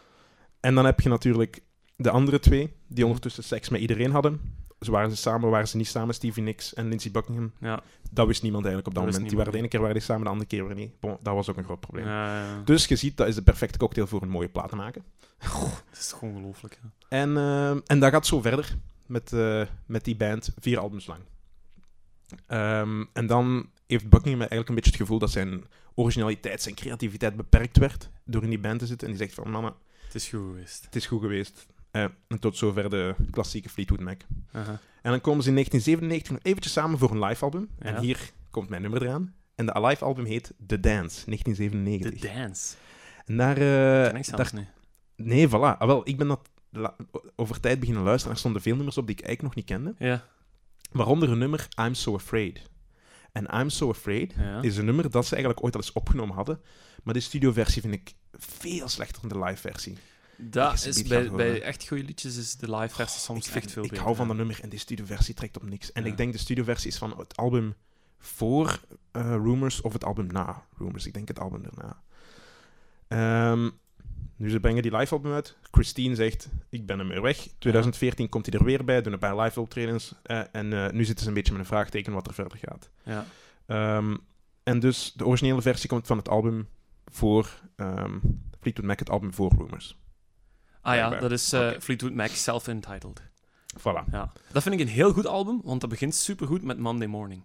En 0.59 0.75
dan 0.75 0.85
heb 0.85 0.99
je 0.99 1.09
natuurlijk 1.09 1.61
de 1.95 2.09
andere 2.09 2.39
twee, 2.39 2.73
die 2.87 3.05
ondertussen 3.05 3.43
seks 3.43 3.69
met 3.69 3.81
iedereen 3.81 4.11
hadden. 4.11 4.63
Ze 4.79 4.91
waren 4.91 5.09
ze 5.09 5.15
samen, 5.15 5.49
waren 5.49 5.67
ze 5.67 5.77
niet 5.77 5.87
samen, 5.87 6.13
Stevie 6.15 6.43
Nicks 6.43 6.73
en 6.73 6.87
Lindsey 6.87 7.11
Buckingham. 7.11 7.51
Ja. 7.59 7.83
Dat 8.11 8.27
wist 8.27 8.41
niemand 8.41 8.65
eigenlijk 8.65 8.95
op 8.95 9.01
dat, 9.01 9.03
Dat 9.03 9.13
moment. 9.13 9.29
Die 9.29 9.37
waren 9.37 9.53
de 9.53 9.59
ene 9.59 9.67
keer 9.67 9.79
waren 9.79 9.95
die 9.95 10.03
samen, 10.03 10.23
de 10.23 10.29
andere 10.29 10.47
keer 10.49 10.67
weer 10.67 10.75
niet. 10.75 10.99
Bon, 10.99 11.17
dat 11.21 11.33
was 11.33 11.49
ook 11.49 11.57
een 11.57 11.63
groot 11.63 11.79
probleem. 11.79 12.05
Ja, 12.05 12.45
ja. 12.45 12.61
Dus 12.63 12.85
je 12.85 12.95
ziet, 12.95 13.17
dat 13.17 13.27
is 13.27 13.35
de 13.35 13.41
perfecte 13.41 13.77
cocktail 13.77 14.07
voor 14.07 14.21
een 14.21 14.29
mooie 14.29 14.49
plaat 14.49 14.69
te 14.69 14.75
maken. 14.75 15.03
Dat 15.39 15.83
is 15.99 16.07
toch 16.09 16.21
ongelooflijk. 16.21 16.79
En, 17.09 17.37
eh, 17.37 17.69
en 17.69 17.99
dat 17.99 18.11
gaat 18.11 18.25
zo 18.25 18.41
verder 18.41 18.75
met, 19.05 19.33
eh, 19.33 19.61
met 19.85 20.03
die 20.03 20.15
band, 20.15 20.49
vier 20.59 20.77
albums 20.79 21.05
lang. 21.07 21.19
Ehm, 22.47 23.03
en 23.13 23.27
dan 23.27 23.69
heeft 23.87 24.09
Buckingham 24.09 24.39
eigenlijk 24.39 24.69
een 24.69 24.75
beetje 24.75 24.91
het 24.91 24.99
gevoel 24.99 25.19
dat 25.19 25.31
zijn 25.31 25.63
originaliteit, 25.95 26.61
zijn 26.61 26.75
creativiteit 26.75 27.35
beperkt 27.35 27.77
werd 27.77 28.09
door 28.25 28.43
in 28.43 28.49
die 28.49 28.59
band 28.59 28.79
te 28.79 28.85
zitten. 28.85 29.07
En 29.07 29.13
die 29.13 29.23
zegt 29.23 29.35
van, 29.35 29.51
mannen, 29.51 29.73
Het 30.05 30.15
is 30.15 30.29
goed 30.29 30.39
geweest. 30.39 30.85
het 30.85 30.95
is 30.95 31.07
goed 31.07 31.21
geweest. 31.21 31.65
Eh, 31.95 32.03
en 32.27 32.39
tot 32.39 32.57
zover 32.57 32.89
de 32.89 33.15
klassieke 33.31 33.69
Fleetwood 33.69 33.99
Mac. 33.99 34.21
Uh-huh. 34.55 34.69
En 35.01 35.11
dan 35.11 35.21
komen 35.21 35.43
ze 35.43 35.49
in 35.49 35.55
1997 35.55 36.31
nog 36.31 36.39
eventjes 36.43 36.73
samen 36.73 36.99
voor 36.99 37.11
een 37.11 37.23
live 37.23 37.43
album. 37.43 37.69
Ja. 37.79 37.85
En 37.85 38.01
hier 38.01 38.19
komt 38.51 38.69
mijn 38.69 38.81
nummer 38.81 39.01
eraan. 39.03 39.33
En 39.55 39.65
de 39.65 39.81
live 39.81 40.05
album 40.05 40.25
heet 40.25 40.53
The 40.67 40.79
Dance, 40.79 41.25
1997. 41.25 42.19
The 42.19 42.37
Dance. 42.37 42.75
En 43.25 43.37
daar... 43.37 43.57
eh, 43.57 44.09
Ken 44.09 44.15
ik 44.15 44.25
daar 44.25 44.35
zelfs 44.35 44.51
niet. 44.51 44.67
nee, 45.15 45.47
voilà. 45.47 45.51
Ah, 45.77 45.85
wel, 45.85 46.01
ik 46.07 46.17
ben 46.17 46.27
dat 46.27 46.49
la- 46.69 46.95
over 47.35 47.59
tijd 47.59 47.79
beginnen 47.79 48.03
luisteren. 48.03 48.33
Er 48.33 48.39
stonden 48.39 48.61
veel 48.61 48.75
nummers 48.75 48.97
op 48.97 49.07
die 49.07 49.15
ik 49.15 49.23
eigenlijk 49.25 49.55
nog 49.55 49.65
niet 49.65 49.75
kende. 49.75 50.05
Ja. 50.07 50.23
Waaronder 50.91 51.29
een 51.31 51.37
nummer 51.37 51.67
I'm 51.79 51.93
So 51.93 52.13
Afraid. 52.15 52.61
En 53.31 53.59
I'm 53.59 53.69
So 53.69 53.89
Afraid 53.89 54.33
ja. 54.37 54.61
is 54.61 54.77
een 54.77 54.85
nummer 54.85 55.09
dat 55.11 55.25
ze 55.25 55.33
eigenlijk 55.33 55.63
ooit 55.65 55.75
al 55.75 55.81
eens 55.81 55.91
opgenomen 55.93 56.35
hadden. 56.35 56.59
Maar 57.03 57.13
de 57.13 57.19
studioversie 57.19 57.81
vind 57.81 57.93
ik 57.93 58.13
veel 58.31 58.87
slechter 58.89 59.27
dan 59.29 59.39
de 59.39 59.45
live 59.45 59.61
versie. 59.69 59.97
Dat 60.37 60.85
is 60.85 61.03
bij, 61.03 61.31
bij 61.31 61.61
echt 61.61 61.87
goede 61.87 62.03
liedjes 62.03 62.37
is 62.37 62.55
de 62.55 62.75
live 62.75 62.95
versie 62.95 63.19
soms 63.19 63.47
ik 63.47 63.55
echt 63.55 63.71
veel 63.71 63.83
ik 63.83 63.89
beter. 63.89 64.03
hou 64.03 64.15
van 64.17 64.27
dat 64.27 64.37
nummer 64.37 64.59
en 64.61 64.69
die 64.69 64.79
studioversie 64.79 65.33
trekt 65.33 65.55
op 65.57 65.69
niks. 65.69 65.91
En 65.91 66.03
Ja. 66.03 66.09
ik 66.09 66.17
denk 66.17 66.31
de 66.33 66.37
studioversie 66.39 66.89
is 66.91 66.97
van 66.97 67.17
het 67.17 67.37
album 67.37 67.75
voor 68.19 68.79
eh, 69.11 69.21
Rumors 69.21 69.81
of 69.81 69.93
het 69.93 70.03
album 70.03 70.27
na 70.27 70.63
Rumors. 70.77 71.05
Ik 71.05 71.13
denk 71.13 71.27
het 71.27 71.39
album 71.39 71.63
daarna. 71.63 72.01
Ehm, 73.07 73.69
nu 74.35 74.49
ze 74.49 74.59
brengen 74.59 74.81
die 74.81 74.97
live 74.97 75.13
album 75.13 75.33
uit. 75.33 75.57
Christine 75.71 76.15
zegt, 76.15 76.47
ik 76.69 76.85
ben 76.85 76.99
hem 76.99 77.07
weer 77.07 77.21
weg. 77.21 77.47
2014 77.59 78.29
komt 78.29 78.45
hij 78.45 78.59
er 78.59 78.65
weer 78.65 78.85
bij, 78.85 79.01
doen 79.01 79.13
een 79.13 79.19
paar 79.19 79.39
live 79.39 79.59
optredens. 79.59 80.13
eh, 80.23 80.41
en 80.51 80.73
eh, 80.85 80.91
nu 80.91 81.03
zitten 81.05 81.23
ze 81.23 81.27
een 81.29 81.35
beetje 81.35 81.51
met 81.51 81.61
een 81.61 81.67
vraagteken 81.67 82.13
wat 82.13 82.27
er 82.27 82.33
verder 82.33 82.57
gaat. 82.57 82.89
Ja. 83.03 83.25
Ehm, 83.65 84.15
en 84.63 84.79
dus 84.79 85.13
de 85.15 85.25
originele 85.25 85.61
versie 85.61 85.89
komt 85.89 86.07
van 86.07 86.17
het 86.17 86.29
album 86.29 86.67
voor 87.05 87.59
ehm, 87.75 88.17
Fleetwood 88.59 88.87
Mac, 88.87 88.99
het 88.99 89.09
album 89.09 89.33
voor 89.33 89.51
Rumors. 89.57 89.97
Ah 90.85 90.95
ja, 90.95 91.09
dat 91.09 91.31
is 91.31 91.53
eh. 91.53 91.71
Fleetwood 91.79 92.13
Mac 92.13 92.29
Self-Entitled. 92.29 93.21
Voilà. 93.79 94.11
Ja. 94.11 94.31
Dat 94.51 94.63
vind 94.63 94.75
ik 94.75 94.81
een 94.81 94.87
heel 94.93 95.13
goed 95.13 95.27
album, 95.27 95.61
want 95.63 95.81
dat 95.81 95.89
begint 95.89 96.15
supergoed 96.15 96.63
met 96.63 96.77
Monday 96.77 97.07
Morning. 97.07 97.43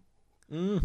Mm. 0.48 0.80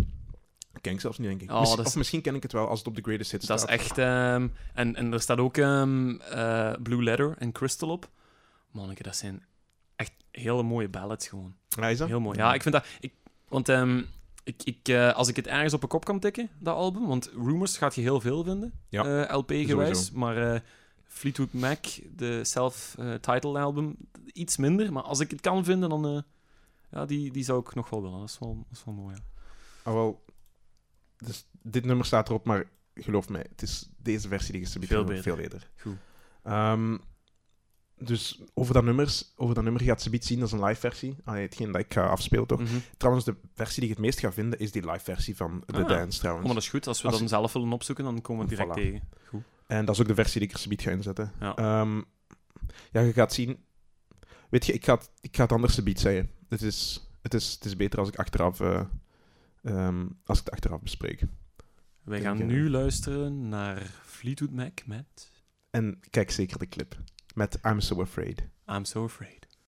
Ken 0.81 0.93
ik 0.93 0.99
zelfs 0.99 1.17
niet, 1.17 1.27
denk 1.27 1.41
ik. 1.41 1.51
Oh, 1.51 1.59
Misschien- 1.59 1.79
is- 1.81 1.85
Of 1.87 1.95
misschien 1.95 2.21
ken 2.21 2.35
ik 2.35 2.43
het 2.43 2.51
wel 2.51 2.67
als 2.67 2.79
het 2.79 2.87
op 2.87 2.95
de 2.95 3.01
Greatest 3.01 3.31
Hits 3.31 3.45
Dat 3.47 3.57
is 3.57 3.63
staat. 3.63 3.75
echt... 3.79 3.97
ehm, 3.97 4.47
en, 4.73 4.95
en 4.95 5.13
er 5.13 5.21
staat 5.21 5.37
ook 5.37 5.57
ehm, 5.57 6.15
eh, 6.19 6.73
Blue 6.83 7.03
Letter 7.03 7.35
en 7.37 7.51
Crystal 7.51 7.89
op. 7.89 8.09
Manneke, 8.71 9.03
dat 9.03 9.15
zijn 9.15 9.43
echt 9.95 10.11
hele 10.31 10.63
mooie 10.63 10.89
ballads 10.89 11.27
gewoon. 11.27 11.55
Ja, 11.69 11.87
is 11.87 11.97
dat? 11.97 12.07
Heel 12.07 12.19
mooi. 12.19 12.37
Ja, 12.37 12.53
ik 12.53 12.61
vind 12.61 12.73
dat... 12.75 12.85
Ik, 12.99 13.13
want 13.47 13.69
ehm, 13.69 14.01
ik, 14.43 14.61
ik, 14.63 14.87
eh, 14.87 15.13
als 15.13 15.27
ik 15.27 15.35
het 15.35 15.47
ergens 15.47 15.73
op 15.73 15.83
een 15.83 15.89
kop 15.89 16.05
kan 16.05 16.19
tikken, 16.19 16.49
dat 16.59 16.75
album, 16.75 17.07
want 17.07 17.29
Rumors 17.33 17.77
gaat 17.77 17.95
je 17.95 18.01
heel 18.01 18.21
veel 18.21 18.43
vinden, 18.43 18.73
Ja, 18.89 19.27
LP-gewijs. 19.35 20.11
Maar 20.11 20.63
Fleetwood 21.15 21.53
Mac, 21.53 21.85
de 22.15 22.43
self-titled 22.43 23.55
album, 23.55 23.95
iets 24.33 24.57
minder. 24.57 24.93
Maar 24.93 25.03
als 25.03 25.19
ik 25.19 25.29
het 25.31 25.41
kan 25.41 25.63
vinden, 25.63 25.89
dan... 25.89 26.07
eh, 26.07 26.21
ja, 26.91 27.05
die, 27.05 27.31
die 27.31 27.43
zou 27.43 27.59
ik 27.59 27.75
nog 27.75 27.89
wel 27.89 28.01
willen. 28.01 28.19
Dat 28.19 28.29
is 28.29 28.39
wel, 28.39 28.55
dat 28.69 28.77
is 28.77 28.83
wel 28.85 28.93
mooi, 28.93 29.15
ja. 29.15 29.21
Ah, 29.83 29.93
wel, 29.93 30.25
dus 31.17 31.47
dit 31.61 31.85
nummer 31.85 32.05
staat 32.05 32.29
erop, 32.29 32.45
maar 32.45 32.63
geloof 32.93 33.29
mij, 33.29 33.45
het 33.49 33.61
is 33.61 33.89
deze 33.97 34.27
versie 34.27 34.51
die 34.53 34.61
je 34.61 34.87
Veel 34.87 35.03
beter. 35.03 35.23
Veel 35.23 35.35
beter. 35.35 35.69
Goed. 35.77 35.95
Ehm, 36.43 36.97
dus 37.97 38.41
over 38.53 38.73
dat, 38.73 38.83
nummers, 38.83 39.33
over 39.35 39.55
dat 39.55 39.63
nummer 39.63 39.81
gaat 39.81 40.01
ze 40.01 40.17
zien, 40.19 40.39
dat 40.39 40.47
is 40.47 40.53
een 40.53 40.63
live 40.63 40.79
versie. 40.79 41.15
Ah, 41.23 41.35
hetgeen 41.35 41.71
dat 41.71 41.81
ik 41.81 41.93
ga 41.93 42.07
afspelen 42.07 42.47
toch. 42.47 42.59
Mhm. 42.59 42.75
Trouwens, 42.97 43.25
de 43.25 43.35
versie 43.53 43.79
die 43.79 43.89
je 43.89 43.95
het 43.95 44.03
meest 44.05 44.19
gaat 44.19 44.33
vinden 44.33 44.59
is 44.59 44.71
die 44.71 44.91
live 44.91 45.03
versie 45.03 45.35
van 45.35 45.63
The 45.65 45.81
Ah. 45.83 45.87
Dance 45.87 46.27
Oh, 46.27 46.33
maar 46.35 46.47
dat 46.53 46.57
is 46.57 46.69
goed. 46.69 46.87
Als 46.87 47.01
we 47.01 47.07
Als- 47.07 47.19
dat 47.19 47.29
zelf 47.29 47.53
willen 47.53 47.71
opzoeken, 47.71 48.03
dan 48.03 48.21
komen 48.21 48.43
we 48.43 48.49
direct 48.49 48.69
Voilà. 48.69 48.73
tegen. 48.81 49.01
En 49.67 49.85
dat 49.85 49.95
is 49.95 50.01
ook 50.01 50.07
de 50.07 50.15
versie 50.15 50.39
die 50.39 50.49
ik 50.49 50.55
er 50.55 50.61
subiet 50.61 50.81
ga 50.81 50.91
inzetten. 50.91 51.31
Ja. 51.39 51.55
Ehm, 51.55 52.01
ja, 52.91 53.01
je 53.01 53.13
gaat 53.13 53.33
zien. 53.33 53.63
Weet 54.49 54.65
je, 54.65 54.73
ik 54.73 54.85
ga 54.85 54.93
het, 54.93 55.09
ik 55.21 55.35
ga 55.35 55.43
het 55.43 55.51
anders 55.51 55.73
subiet 55.73 55.99
zeggen. 55.99 56.31
Het 56.49 56.61
is, 56.61 57.09
het, 57.21 57.33
is, 57.33 57.53
het 57.53 57.65
is 57.65 57.75
beter 57.75 57.99
als 57.99 58.07
ik 58.07 58.15
achteraf, 58.15 58.59
eh, 58.59 58.85
ehm, 59.63 60.07
als 60.25 60.39
ik 60.39 60.45
het 60.45 60.53
achteraf 60.53 60.81
bespreek. 60.81 61.23
Wij 62.03 62.21
gaan 62.21 62.39
ik, 62.39 62.45
nu 62.45 62.69
luisteren 62.69 63.49
naar 63.49 63.81
Fleetwood 64.03 64.51
Mac 64.51 64.85
met 64.85 65.31
En 65.69 65.99
kijk 66.09 66.31
zeker 66.31 66.59
de 66.59 66.67
clip 66.67 66.97
met 67.33 67.59
I'm 67.63 67.79
So 67.79 68.01
Afraid. 68.01 68.47
I'm 68.67 68.85
So 68.85 69.03
Afraid. 69.03 69.44